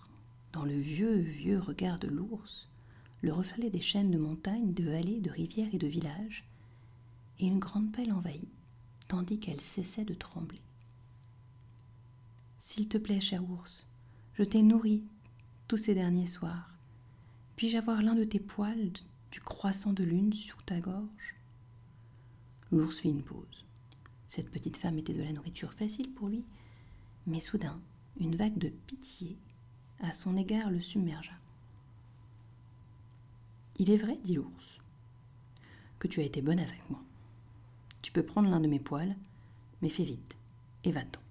dans 0.54 0.66
le 0.66 0.78
vieux, 0.78 1.18
vieux 1.18 1.60
regard 1.60 2.00
de 2.00 2.08
l'ours, 2.08 2.68
le 3.22 3.34
reflet 3.34 3.70
des 3.70 3.82
chaînes 3.82 4.12
de 4.12 4.18
montagnes, 4.18 4.74
de 4.74 4.84
vallées, 4.84 5.20
de 5.20 5.30
rivières 5.30 5.74
et 5.74 5.80
de 5.80 5.88
villages, 5.88 6.46
et 7.40 7.48
une 7.48 7.60
grande 7.60 7.92
pelle 7.92 8.12
envahie 8.12 8.48
tandis 9.10 9.40
qu'elle 9.40 9.60
cessait 9.60 10.06
de 10.06 10.14
trembler. 10.14 10.62
S'il 12.60 12.88
te 12.88 12.98
plaît, 12.98 13.20
cher 13.20 13.44
ours, 13.50 13.88
je 14.36 14.44
t'ai 14.44 14.62
nourri 14.62 15.04
tous 15.68 15.78
ces 15.78 15.96
derniers 15.96 16.28
soirs. 16.28 16.70
Puis-je 17.56 17.78
avoir 17.78 18.02
l'un 18.02 18.16
de 18.16 18.24
tes 18.24 18.40
poils 18.40 18.92
du 19.32 19.42
croissant 19.42 19.94
de 19.94 20.04
lune 20.04 20.32
sur 20.32 20.64
ta 20.64 20.80
gorge? 20.80 21.36
L'ours 22.72 23.00
fit 23.00 23.10
une 23.10 23.24
pause. 23.24 23.66
Cette 24.28 24.52
petite 24.52 24.78
femme 24.78 25.00
était 25.00 25.14
de 25.14 25.24
la 25.24 25.34
nourriture 25.34 25.74
facile 25.74 26.12
pour 26.12 26.30
lui, 26.30 26.46
mais 27.26 27.40
soudain, 27.40 27.82
une 28.20 28.36
vague 28.36 28.60
de 28.60 28.70
pitié 28.70 29.38
à 30.02 30.12
son 30.12 30.38
égard 30.38 30.70
le 30.70 30.80
submergea. 30.80 31.34
Il 33.78 33.92
est 33.92 33.98
vrai, 33.98 34.18
dit 34.24 34.36
l'ours, 34.36 34.80
que 36.00 36.08
tu 36.08 36.20
as 36.20 36.24
été 36.24 36.42
bonne 36.42 36.60
avec 36.60 36.90
moi. 36.90 37.02
Tu 38.02 38.12
peux 38.12 38.24
prendre 38.24 38.50
l'un 38.50 38.60
de 38.60 38.68
mes 38.68 38.80
poils, 38.80 39.16
mais 39.82 39.90
fais 39.90 40.04
vite, 40.04 40.38
et 40.84 40.92
va-t'en. 40.92 41.22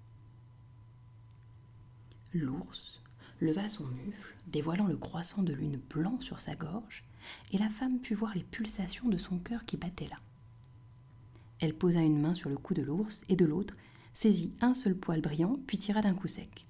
L'ours 2.33 3.01
leva 3.41 3.67
son 3.69 3.85
mufle, 3.85 4.35
dévoilant 4.47 4.87
le 4.87 4.97
croissant 4.97 5.43
de 5.43 5.53
lune 5.53 5.79
blanc 5.89 6.19
sur 6.21 6.39
sa 6.41 6.55
gorge, 6.55 7.03
et 7.51 7.57
la 7.57 7.69
femme 7.69 7.99
put 7.99 8.13
voir 8.13 8.33
les 8.35 8.43
pulsations 8.43 9.09
de 9.09 9.17
son 9.17 9.39
cœur 9.39 9.65
qui 9.65 9.77
battait 9.77 10.07
là. 10.07 10.17
Elle 11.59 11.73
posa 11.73 12.01
une 12.01 12.19
main 12.19 12.33
sur 12.33 12.49
le 12.49 12.57
cou 12.57 12.73
de 12.73 12.81
l'ours 12.81 13.21
et 13.29 13.35
de 13.35 13.45
l'autre 13.45 13.75
saisit 14.13 14.53
un 14.61 14.73
seul 14.73 14.95
poil 14.95 15.21
brillant, 15.21 15.59
puis 15.67 15.77
tira 15.77 16.01
d'un 16.01 16.13
coup 16.13 16.27
sec. 16.27 16.65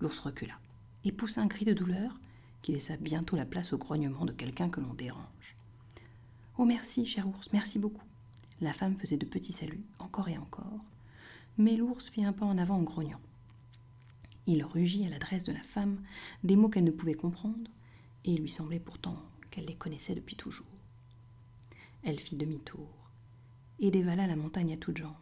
L'ours 0.00 0.18
recula 0.18 0.58
et 1.06 1.12
poussa 1.12 1.40
un 1.40 1.46
cri 1.46 1.64
de 1.64 1.72
douleur 1.72 2.18
qui 2.62 2.72
laissa 2.72 2.96
bientôt 2.96 3.36
la 3.36 3.46
place 3.46 3.72
au 3.72 3.78
grognement 3.78 4.24
de 4.24 4.32
quelqu'un 4.32 4.68
que 4.68 4.80
l'on 4.80 4.92
dérange. 4.92 5.56
Oh 6.58 6.64
merci, 6.64 7.06
cher 7.06 7.28
ours, 7.28 7.48
merci 7.52 7.78
beaucoup. 7.78 8.02
La 8.60 8.72
femme 8.72 8.96
faisait 8.96 9.16
de 9.16 9.24
petits 9.24 9.52
saluts, 9.52 9.84
encore 10.00 10.28
et 10.28 10.36
encore, 10.36 10.80
mais 11.58 11.76
l'ours 11.76 12.08
fit 12.08 12.24
un 12.24 12.32
pas 12.32 12.44
en 12.44 12.58
avant 12.58 12.78
en 12.78 12.82
grognant. 12.82 13.20
Il 14.48 14.64
rugit 14.64 15.06
à 15.06 15.08
l'adresse 15.08 15.44
de 15.44 15.52
la 15.52 15.62
femme 15.62 16.02
des 16.42 16.56
mots 16.56 16.68
qu'elle 16.68 16.82
ne 16.82 16.90
pouvait 16.90 17.14
comprendre, 17.14 17.70
et 18.24 18.32
il 18.32 18.40
lui 18.40 18.50
semblait 18.50 18.80
pourtant 18.80 19.16
qu'elle 19.50 19.66
les 19.66 19.74
connaissait 19.74 20.16
depuis 20.16 20.34
toujours. 20.34 20.66
Elle 22.02 22.18
fit 22.18 22.36
demi-tour 22.36 22.88
et 23.78 23.92
dévala 23.92 24.26
la 24.26 24.36
montagne 24.36 24.72
à 24.72 24.76
toutes 24.76 24.96
jambes. 24.96 25.14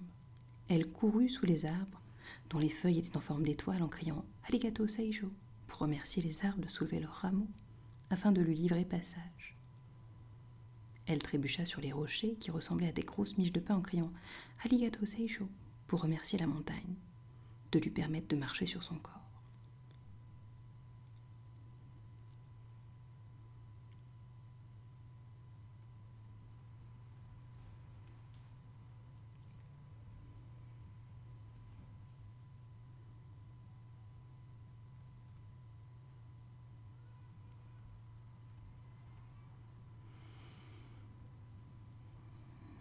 Elle 0.69 0.91
courut 0.91 1.29
sous 1.29 1.45
les 1.45 1.67
arbres, 1.67 2.01
dont 2.49 2.59
les 2.59 2.71
feuilles 2.71 3.01
étaient 3.01 3.19
en 3.19 3.21
forme 3.21 3.43
d'étoile, 3.43 3.83
en 3.83 3.89
criant 3.89 4.25
Aligato 4.49 4.87
Seijo 4.87 5.31
remercier 5.77 6.23
les 6.23 6.45
arbres 6.45 6.63
de 6.63 6.69
soulever 6.69 7.01
leurs 7.01 7.15
rameaux 7.15 7.49
afin 8.11 8.33
de 8.33 8.41
lui 8.41 8.55
livrer 8.55 8.85
passage. 8.85 9.57
Elle 11.07 11.19
trébucha 11.19 11.65
sur 11.65 11.81
les 11.81 11.93
rochers 11.93 12.37
qui 12.41 12.51
ressemblaient 12.51 12.89
à 12.89 12.93
des 12.93 13.03
grosses 13.03 13.37
miches 13.37 13.53
de 13.53 13.61
pain 13.61 13.77
en 13.77 13.83
criant 13.83 14.13
Aligato 14.65 15.05
Seisho 15.05 15.49
pour 15.87 16.03
remercier 16.03 16.39
la 16.39 16.47
montagne 16.47 16.95
de 17.73 17.79
lui 17.79 17.91
permettre 17.91 18.29
de 18.29 18.37
marcher 18.37 18.67
sur 18.67 18.83
son 18.83 18.97
corps. 18.97 19.24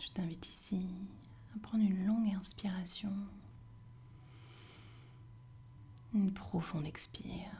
Je 0.03 0.09
t'invite 0.09 0.49
ici 0.49 0.85
à 1.55 1.59
prendre 1.59 1.85
une 1.85 2.05
longue 2.05 2.35
inspiration, 2.35 3.13
une 6.13 6.33
profonde 6.33 6.85
expire 6.85 7.51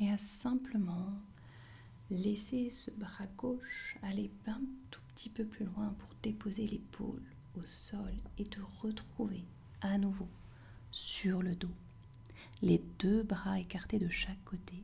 et 0.00 0.10
à 0.10 0.16
simplement 0.16 1.12
laisser 2.10 2.70
ce 2.70 2.90
bras 2.92 3.26
gauche 3.36 3.98
aller 4.02 4.30
un 4.46 4.60
tout 4.90 5.02
petit 5.14 5.28
peu 5.28 5.44
plus 5.44 5.66
loin 5.66 5.94
pour 5.98 6.08
déposer 6.22 6.66
l'épaule 6.66 7.22
au 7.58 7.62
sol 7.66 8.14
et 8.38 8.44
te 8.44 8.60
retrouver 8.80 9.44
à 9.82 9.98
nouveau 9.98 10.28
sur 10.92 11.42
le 11.42 11.54
dos, 11.54 11.74
les 12.62 12.82
deux 12.98 13.22
bras 13.22 13.60
écartés 13.60 13.98
de 13.98 14.08
chaque 14.08 14.42
côté. 14.46 14.82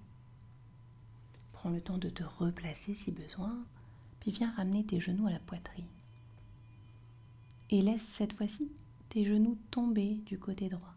Prends 1.53 1.71
le 1.71 1.81
temps 1.81 1.99
de 1.99 2.11
te 2.11 2.23
replacer 2.23 2.95
si 2.95 3.13
besoin 3.13 3.65
Viens 4.27 4.51
ramener 4.51 4.85
tes 4.85 5.01
genoux 5.01 5.27
à 5.29 5.31
la 5.31 5.39
poitrine. 5.39 5.87
Et 7.71 7.81
laisse 7.81 8.03
cette 8.03 8.33
fois-ci 8.33 8.69
tes 9.09 9.25
genoux 9.25 9.57
tomber 9.71 10.15
du 10.27 10.39
côté 10.39 10.69
droit. 10.69 10.95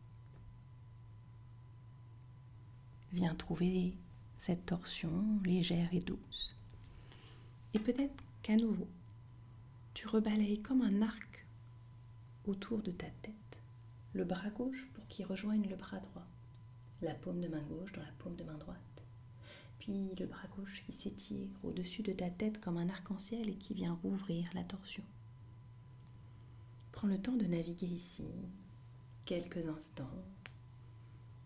Viens 3.14 3.36
trouver 3.36 3.94
cette 4.38 4.66
torsion 4.66 5.40
légère 5.44 5.94
et 5.94 6.00
douce. 6.00 6.56
Et 7.74 7.80
peut-être 7.80 8.24
qu'à 8.42 8.56
nouveau, 8.56 8.88
tu 9.94 10.08
rebalayes 10.08 10.62
comme 10.62 10.82
un 10.82 11.02
arc 11.02 11.46
autour 12.48 12.80
de 12.80 12.92
ta 12.92 13.08
tête, 13.22 13.60
le 14.14 14.24
bras 14.24 14.50
gauche 14.50 14.88
pour 14.94 15.06
qu'il 15.08 15.26
rejoigne 15.26 15.68
le 15.70 15.76
bras 15.76 16.00
droit, 16.00 16.26
la 17.02 17.14
paume 17.14 17.42
de 17.42 17.48
main 17.48 17.62
gauche 17.62 17.92
dans 17.94 18.02
la 18.02 18.12
paume 18.18 18.36
de 18.36 18.44
main 18.44 18.58
droite, 18.58 18.78
le 19.90 20.26
bras 20.26 20.48
gauche 20.56 20.84
qui 20.86 20.92
s'étire 20.92 21.50
au-dessus 21.64 22.04
de 22.04 22.14
ta 22.14 22.30
tête 22.30 22.62
comme 22.62 22.78
un 22.78 22.90
arc-en-ciel 22.90 23.50
et 23.50 23.56
qui 23.56 23.74
vient 23.74 23.94
rouvrir 24.04 24.50
la 24.54 24.64
torsion. 24.64 25.04
Prends 26.92 27.08
le 27.08 27.20
temps 27.20 27.36
de 27.36 27.46
naviguer 27.46 27.88
ici, 27.88 28.28
quelques 29.26 29.68
instants, 29.68 30.24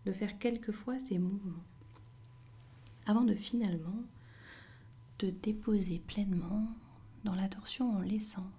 de 0.04 0.12
faire 0.12 0.38
quelques 0.38 0.72
fois 0.72 0.98
ces 0.98 1.18
mouvements, 1.18 1.64
avant 3.06 3.24
de 3.24 3.34
finalement 3.34 4.02
te 5.18 5.26
déposer 5.26 6.00
pleinement 6.00 6.66
dans 7.24 7.34
la 7.34 7.48
torsion 7.48 7.92
en 7.92 8.00
laissant 8.00 8.50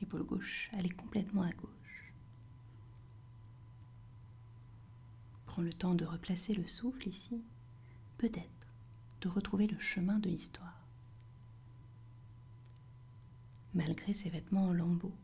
l'épaule 0.00 0.24
gauche 0.24 0.70
aller 0.74 0.90
complètement 0.90 1.42
à 1.42 1.52
gauche. 1.52 2.12
Prends 5.46 5.62
le 5.62 5.72
temps 5.72 5.94
de 5.94 6.04
replacer 6.04 6.54
le 6.54 6.66
souffle 6.66 7.08
ici, 7.08 7.42
peut-être 8.18 8.57
de 9.20 9.28
retrouver 9.28 9.66
le 9.66 9.78
chemin 9.78 10.18
de 10.18 10.28
l'histoire. 10.28 10.86
Malgré 13.74 14.12
ses 14.12 14.30
vêtements 14.30 14.66
en 14.66 14.72
lambeaux, 14.72 15.14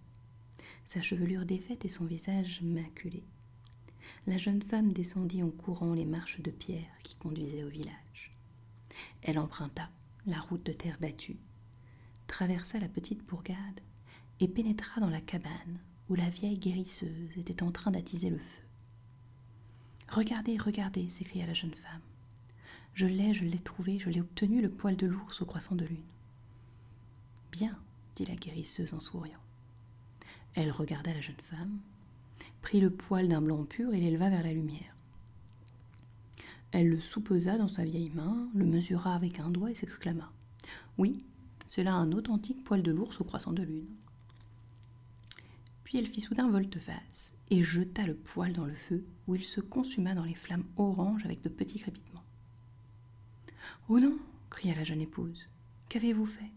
sa 0.85 1.03
chevelure 1.03 1.45
défaite 1.45 1.85
et 1.85 1.89
son 1.89 2.05
visage 2.05 2.63
maculé, 2.63 3.25
la 4.27 4.39
jeune 4.39 4.63
femme 4.63 4.93
descendit 4.93 5.43
en 5.43 5.51
courant 5.51 5.95
les 5.95 6.05
marches 6.05 6.41
de 6.41 6.51
pierre 6.51 6.91
qui 7.03 7.17
conduisaient 7.17 7.65
au 7.65 7.69
village. 7.69 8.33
Elle 9.23 9.39
emprunta 9.39 9.89
la 10.27 10.41
route 10.41 10.65
de 10.65 10.73
terre 10.73 10.99
battue, 11.01 11.39
traversa 12.27 12.79
la 12.79 12.89
petite 12.89 13.25
bourgade 13.25 13.81
et 14.41 14.49
pénétra 14.49 15.01
dans 15.01 15.11
la 15.11 15.21
cabane 15.21 15.79
où 16.09 16.15
la 16.15 16.29
vieille 16.29 16.59
guérisseuse 16.59 17.37
était 17.37 17.63
en 17.63 17.73
train 17.73 17.91
d'attiser 17.91 18.31
le 18.31 18.39
feu. 18.39 18.63
Regardez, 20.09 20.57
regardez, 20.57 21.09
s'écria 21.09 21.47
la 21.47 21.55
jeune 21.55 21.75
femme. 21.75 22.01
Je 22.95 23.07
l'ai, 23.07 23.35
je 23.35 23.45
l'ai 23.45 23.59
trouvé, 23.59 23.99
je 23.99 24.09
l'ai 24.09 24.21
obtenu, 24.21 24.63
le 24.63 24.71
poil 24.71 24.97
de 24.97 25.07
l'ours 25.07 25.43
au 25.43 25.45
croissant 25.45 25.75
de 25.75 25.85
lune. 25.85 25.99
Bien, 27.51 27.77
dit 28.15 28.25
la 28.25 28.37
guérisseuse 28.37 28.95
en 28.95 29.01
souriant. 29.01 29.41
Elle 30.55 30.71
regarda 30.71 31.13
la 31.13 31.21
jeune 31.21 31.41
femme, 31.43 31.81
prit 32.63 32.81
le 32.81 32.91
poil 32.91 33.29
d'un 33.29 33.43
blanc 33.43 33.65
pur 33.65 33.93
et 33.93 34.01
l'éleva 34.01 34.31
vers 34.31 34.45
la 34.45 34.53
lumière. 34.53 34.95
Elle 36.71 36.89
le 36.89 37.01
soupesa 37.01 37.59
dans 37.59 37.69
sa 37.69 37.85
vieille 37.85 38.11
main, 38.15 38.49
le 38.55 38.65
mesura 38.65 39.15
avec 39.15 39.41
un 39.41 39.51
doigt 39.51 39.73
et 39.73 39.75
s'exclama 39.75 40.31
Oui, 40.97 41.19
c'est 41.67 41.83
là 41.83 41.95
un 41.95 42.13
authentique 42.13 42.63
poil 42.63 42.83
de 42.83 42.93
l'ours 42.93 43.21
au 43.21 43.25
croissant 43.25 43.53
de 43.53 43.63
lune. 43.63 43.89
Puis 45.83 45.99
elle 45.99 46.07
fit 46.07 46.21
soudain 46.21 46.49
volte-face 46.49 47.33
et 47.51 47.63
jeta 47.63 48.07
le 48.07 48.15
poil 48.15 48.53
dans 48.53 48.67
le 48.67 48.75
feu, 48.75 49.05
où 49.27 49.35
il 49.35 49.45
se 49.45 49.61
consuma 49.61 50.15
dans 50.15 50.25
les 50.25 50.35
flammes 50.35 50.65
oranges 50.77 51.25
avec 51.25 51.43
de 51.43 51.49
petits 51.49 51.81
crépitements. 51.81 52.14
Oh 53.89 54.01
non 54.01 54.19
cria 54.51 54.75
la 54.75 54.85
jeune 54.85 55.01
épouse. 55.01 55.47
Qu'avez-vous 55.89 56.27
fait? 56.27 56.51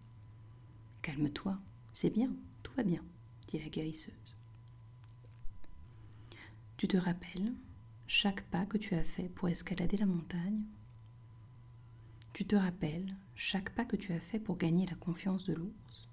Calme-toi, 1.01 1.57
c'est 1.93 2.09
bien, 2.09 2.31
tout 2.63 2.73
va 2.75 2.83
bien, 2.83 3.03
dit 3.47 3.59
la 3.59 3.69
guérisseuse. 3.69 4.13
Tu 6.77 6.87
te 6.87 6.97
rappelles 6.97 7.53
chaque 8.07 8.43
pas 8.43 8.65
que 8.65 8.77
tu 8.77 8.95
as 8.95 9.03
fait 9.03 9.29
pour 9.29 9.49
escalader 9.49 9.97
la 9.97 10.05
montagne? 10.05 10.61
Tu 12.33 12.45
te 12.45 12.55
rappelles 12.55 13.15
chaque 13.35 13.71
pas 13.71 13.83
que 13.83 13.95
tu 13.95 14.13
as 14.13 14.19
fait 14.19 14.39
pour 14.39 14.57
gagner 14.57 14.85
la 14.85 14.95
confiance 14.95 15.45
de 15.45 15.53
l'ours? 15.53 16.07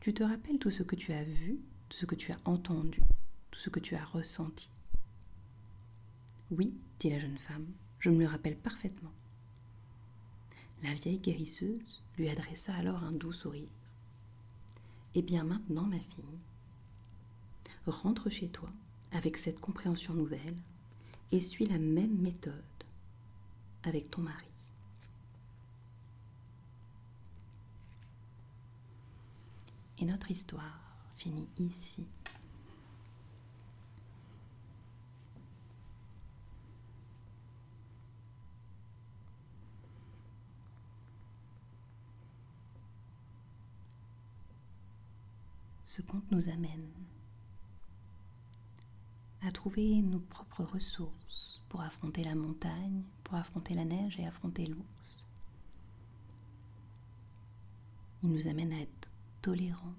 Tu 0.00 0.14
te 0.14 0.22
rappelles 0.22 0.58
tout 0.58 0.70
ce 0.70 0.82
que 0.82 0.96
tu 0.96 1.12
as 1.12 1.24
vu, 1.24 1.58
tout 1.88 1.96
ce 1.96 2.06
que 2.06 2.14
tu 2.14 2.32
as 2.32 2.38
entendu, 2.44 3.00
tout 3.50 3.58
ce 3.58 3.70
que 3.70 3.80
tu 3.80 3.94
as 3.94 4.04
ressenti? 4.04 4.70
Oui, 6.50 6.74
dit 6.98 7.10
la 7.10 7.18
jeune 7.18 7.38
femme, 7.38 7.66
je 7.98 8.10
me 8.10 8.18
le 8.20 8.26
rappelle 8.26 8.56
parfaitement. 8.56 9.12
La 10.82 10.94
vieille 10.94 11.18
guérisseuse 11.18 12.02
lui 12.18 12.28
adressa 12.28 12.74
alors 12.74 13.04
un 13.04 13.12
doux 13.12 13.32
sourire. 13.32 13.68
Eh 15.14 15.22
bien 15.22 15.44
maintenant, 15.44 15.84
ma 15.84 15.98
fille, 15.98 16.24
rentre 17.86 18.30
chez 18.30 18.48
toi 18.48 18.68
avec 19.12 19.36
cette 19.36 19.60
compréhension 19.60 20.14
nouvelle 20.14 20.56
et 21.30 21.40
suis 21.40 21.66
la 21.66 21.78
même 21.78 22.16
méthode 22.18 22.54
avec 23.84 24.10
ton 24.10 24.22
mari. 24.22 24.46
Et 29.98 30.04
notre 30.04 30.30
histoire 30.30 30.80
finit 31.16 31.48
ici. 31.60 32.04
Ce 45.92 46.00
conte 46.00 46.30
nous 46.30 46.48
amène 46.48 46.88
à 49.42 49.52
trouver 49.52 50.00
nos 50.00 50.20
propres 50.20 50.64
ressources 50.64 51.60
pour 51.68 51.82
affronter 51.82 52.24
la 52.24 52.34
montagne, 52.34 53.02
pour 53.22 53.34
affronter 53.34 53.74
la 53.74 53.84
neige 53.84 54.18
et 54.18 54.26
affronter 54.26 54.64
l'ours. 54.64 55.18
Il 58.22 58.30
nous 58.30 58.48
amène 58.48 58.72
à 58.72 58.80
être 58.80 59.10
tolérants 59.42 59.92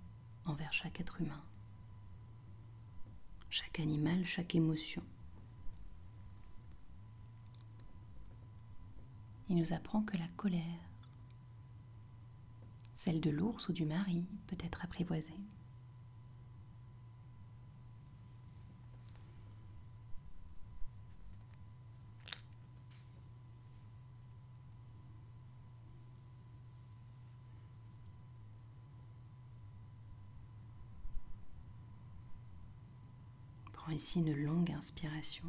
envers 0.46 0.74
chaque 0.74 1.00
être 1.00 1.22
humain, 1.22 1.44
chaque 3.52 3.80
animal, 3.80 4.26
chaque 4.26 4.56
émotion. 4.56 5.04
Il 9.48 9.58
nous 9.58 9.74
apprend 9.74 10.02
que 10.02 10.18
la 10.18 10.28
colère, 10.38 10.90
celle 12.96 13.22
de 13.22 13.30
l'ours 13.30 13.70
ou 13.70 13.74
du 13.74 13.86
mari, 13.86 14.26
peut 14.48 14.58
être 14.60 14.84
apprivoisée. 14.84 15.38
Ici 33.94 34.20
une 34.20 34.36
longue 34.36 34.72
inspiration. 34.72 35.46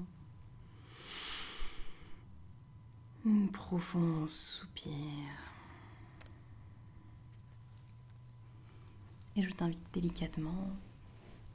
Un 3.27 3.47
profond 3.47 4.27
soupir. 4.27 4.93
Et 9.37 9.43
je 9.43 9.51
t'invite 9.51 9.81
délicatement 9.93 10.71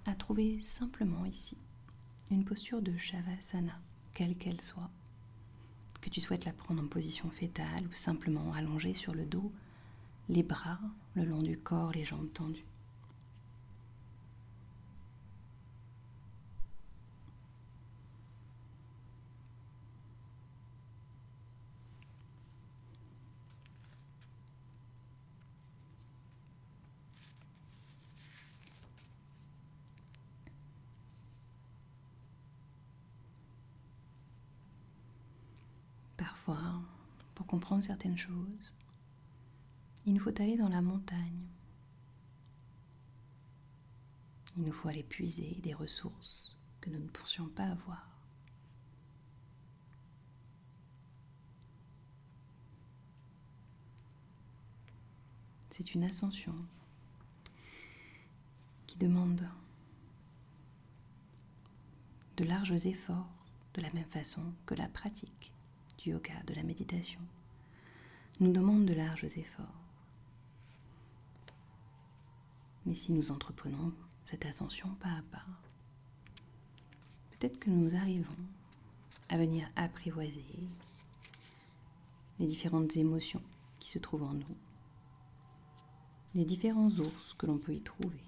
à 0.06 0.15
trouver 0.15 0.60
simplement 0.63 1.25
ici 1.25 1.56
une 2.32 2.43
posture 2.43 2.82
de 2.82 2.95
Shavasana, 2.97 3.80
quelle 4.13 4.38
qu'elle 4.38 4.62
soit. 4.62 4.89
Que 6.02 6.10
tu 6.10 6.21
souhaites 6.21 6.45
la 6.45 6.54
prendre 6.54 6.84
en 6.84 6.88
position 6.88 7.30
fétale 7.30 7.88
ou 7.89 7.93
simplement 7.93 8.54
allongée 8.54 8.93
sur 8.93 9.13
le 9.13 9.25
dos, 9.25 9.52
les 10.28 10.43
bras 10.43 10.80
le 11.15 11.25
long 11.25 11.41
du 11.41 11.58
corps, 11.58 11.91
les 11.91 12.06
jambes 12.06 12.32
tendues. 12.34 12.68
Pour 37.35 37.47
comprendre 37.47 37.83
certaines 37.83 38.17
choses, 38.17 38.73
il 40.05 40.13
nous 40.13 40.19
faut 40.19 40.41
aller 40.41 40.57
dans 40.57 40.69
la 40.69 40.81
montagne. 40.81 41.47
Il 44.57 44.63
nous 44.63 44.71
faut 44.71 44.89
aller 44.89 45.03
puiser 45.03 45.59
des 45.62 45.73
ressources 45.73 46.57
que 46.81 46.89
nous 46.89 46.99
ne 46.99 47.07
pensions 47.07 47.47
pas 47.47 47.65
avoir. 47.65 48.09
c'est 55.79 55.93
une 55.95 56.03
ascension 56.03 56.53
qui 58.85 58.97
demande 58.97 59.47
de 62.35 62.43
larges 62.43 62.85
efforts 62.85 63.29
de 63.75 63.81
la 63.81 63.89
même 63.93 64.03
façon 64.03 64.43
que 64.65 64.75
la 64.75 64.89
pratique 64.89 65.53
du 65.99 66.12
yoga, 66.12 66.41
de 66.47 66.53
la 66.53 66.63
méditation, 66.63 67.19
nous 68.39 68.51
demande 68.51 68.85
de 68.85 68.93
larges 68.93 69.38
efforts. 69.38 69.65
Mais 72.85 72.93
si 72.93 73.12
nous 73.12 73.31
entreprenons 73.31 73.93
cette 74.23 74.45
ascension 74.45 74.89
pas 74.95 75.09
à 75.09 75.21
pas, 75.31 75.45
peut-être 77.31 77.59
que 77.59 77.69
nous 77.69 77.95
arrivons 77.95 78.35
à 79.27 79.38
venir 79.38 79.69
apprivoiser 79.75 80.45
les 82.39 82.47
différentes 82.47 82.95
émotions 82.95 83.43
qui 83.79 83.89
se 83.89 83.99
trouvent 83.99 84.23
en 84.23 84.33
nous, 84.33 84.57
les 86.35 86.45
différents 86.45 86.89
ours 86.89 87.33
que 87.38 87.45
l'on 87.45 87.57
peut 87.57 87.73
y 87.73 87.81
trouver. 87.81 88.23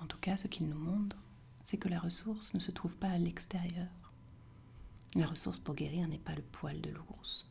En 0.00 0.06
tout 0.06 0.13
ce 0.36 0.46
qu'il 0.48 0.68
nous 0.68 0.78
montre, 0.78 1.16
c'est 1.62 1.76
que 1.76 1.88
la 1.88 2.00
ressource 2.00 2.54
ne 2.54 2.60
se 2.60 2.70
trouve 2.70 2.96
pas 2.96 3.10
à 3.10 3.18
l'extérieur. 3.18 3.88
La 5.14 5.26
ressource 5.26 5.58
pour 5.58 5.74
guérir 5.74 6.08
n'est 6.08 6.18
pas 6.18 6.34
le 6.34 6.42
poil 6.42 6.80
de 6.80 6.90
l'ours, 6.90 7.46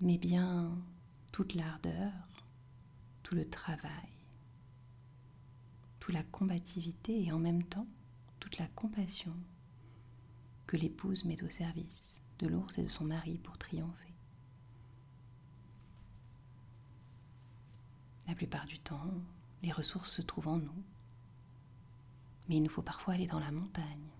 mais 0.00 0.16
bien 0.16 0.70
toute 1.32 1.54
l'ardeur, 1.54 2.12
tout 3.22 3.34
le 3.34 3.44
travail, 3.44 4.08
toute 5.98 6.14
la 6.14 6.22
combativité 6.22 7.24
et 7.24 7.32
en 7.32 7.38
même 7.38 7.64
temps 7.64 7.86
toute 8.40 8.58
la 8.58 8.68
compassion 8.68 9.34
que 10.66 10.76
l'épouse 10.76 11.24
met 11.24 11.42
au 11.42 11.50
service 11.50 12.22
de 12.38 12.46
l'ours 12.46 12.78
et 12.78 12.82
de 12.82 12.88
son 12.88 13.04
mari 13.04 13.38
pour 13.38 13.58
triompher. 13.58 14.14
La 18.28 18.34
plupart 18.34 18.66
du 18.66 18.78
temps, 18.78 19.12
les 19.62 19.72
ressources 19.72 20.12
se 20.12 20.22
trouvent 20.22 20.48
en 20.48 20.58
nous. 20.58 20.82
Mais 22.48 22.56
il 22.56 22.62
nous 22.62 22.68
faut 22.68 22.82
parfois 22.82 23.14
aller 23.14 23.26
dans 23.26 23.40
la 23.40 23.50
montagne, 23.50 24.10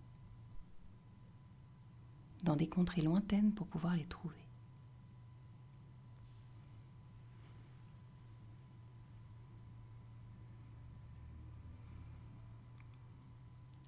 dans 2.45 2.57
des 2.57 2.69
contrées 2.69 3.03
lointaines 3.03 3.53
pour 3.53 3.67
pouvoir 3.67 3.95
les 3.97 4.07
trouver. 4.07 4.37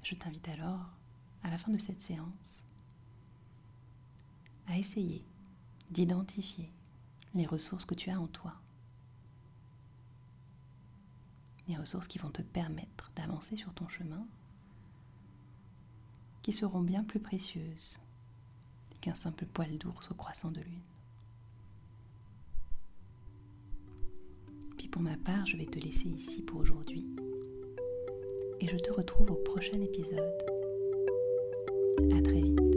Je 0.02 0.14
t'invite 0.14 0.48
alors, 0.48 0.90
à 1.42 1.50
la 1.50 1.56
fin 1.56 1.72
de 1.72 1.78
cette 1.78 2.00
séance, 2.00 2.62
à 4.66 4.76
essayer 4.76 5.24
d'identifier 5.90 6.70
les 7.34 7.46
ressources 7.46 7.86
que 7.86 7.94
tu 7.94 8.10
as 8.10 8.20
en 8.20 8.26
toi 8.26 8.54
les 11.68 11.76
ressources 11.76 12.08
qui 12.08 12.18
vont 12.18 12.30
te 12.30 12.42
permettre 12.42 13.10
d'avancer 13.16 13.56
sur 13.56 13.72
ton 13.74 13.88
chemin, 13.88 14.26
qui 16.42 16.52
seront 16.52 16.82
bien 16.82 17.04
plus 17.04 17.20
précieuses 17.20 17.98
qu'un 19.00 19.14
simple 19.14 19.46
poil 19.46 19.76
d'ours 19.78 20.10
au 20.10 20.14
croissant 20.14 20.50
de 20.50 20.60
lune. 20.60 20.80
Puis 24.76 24.88
pour 24.88 25.02
ma 25.02 25.16
part, 25.16 25.46
je 25.46 25.56
vais 25.56 25.66
te 25.66 25.78
laisser 25.78 26.08
ici 26.08 26.42
pour 26.42 26.60
aujourd'hui. 26.60 27.06
Et 28.60 28.66
je 28.66 28.76
te 28.76 28.90
retrouve 28.92 29.30
au 29.30 29.36
prochain 29.36 29.80
épisode. 29.80 30.42
À 32.16 32.22
très 32.22 32.40
vite. 32.40 32.73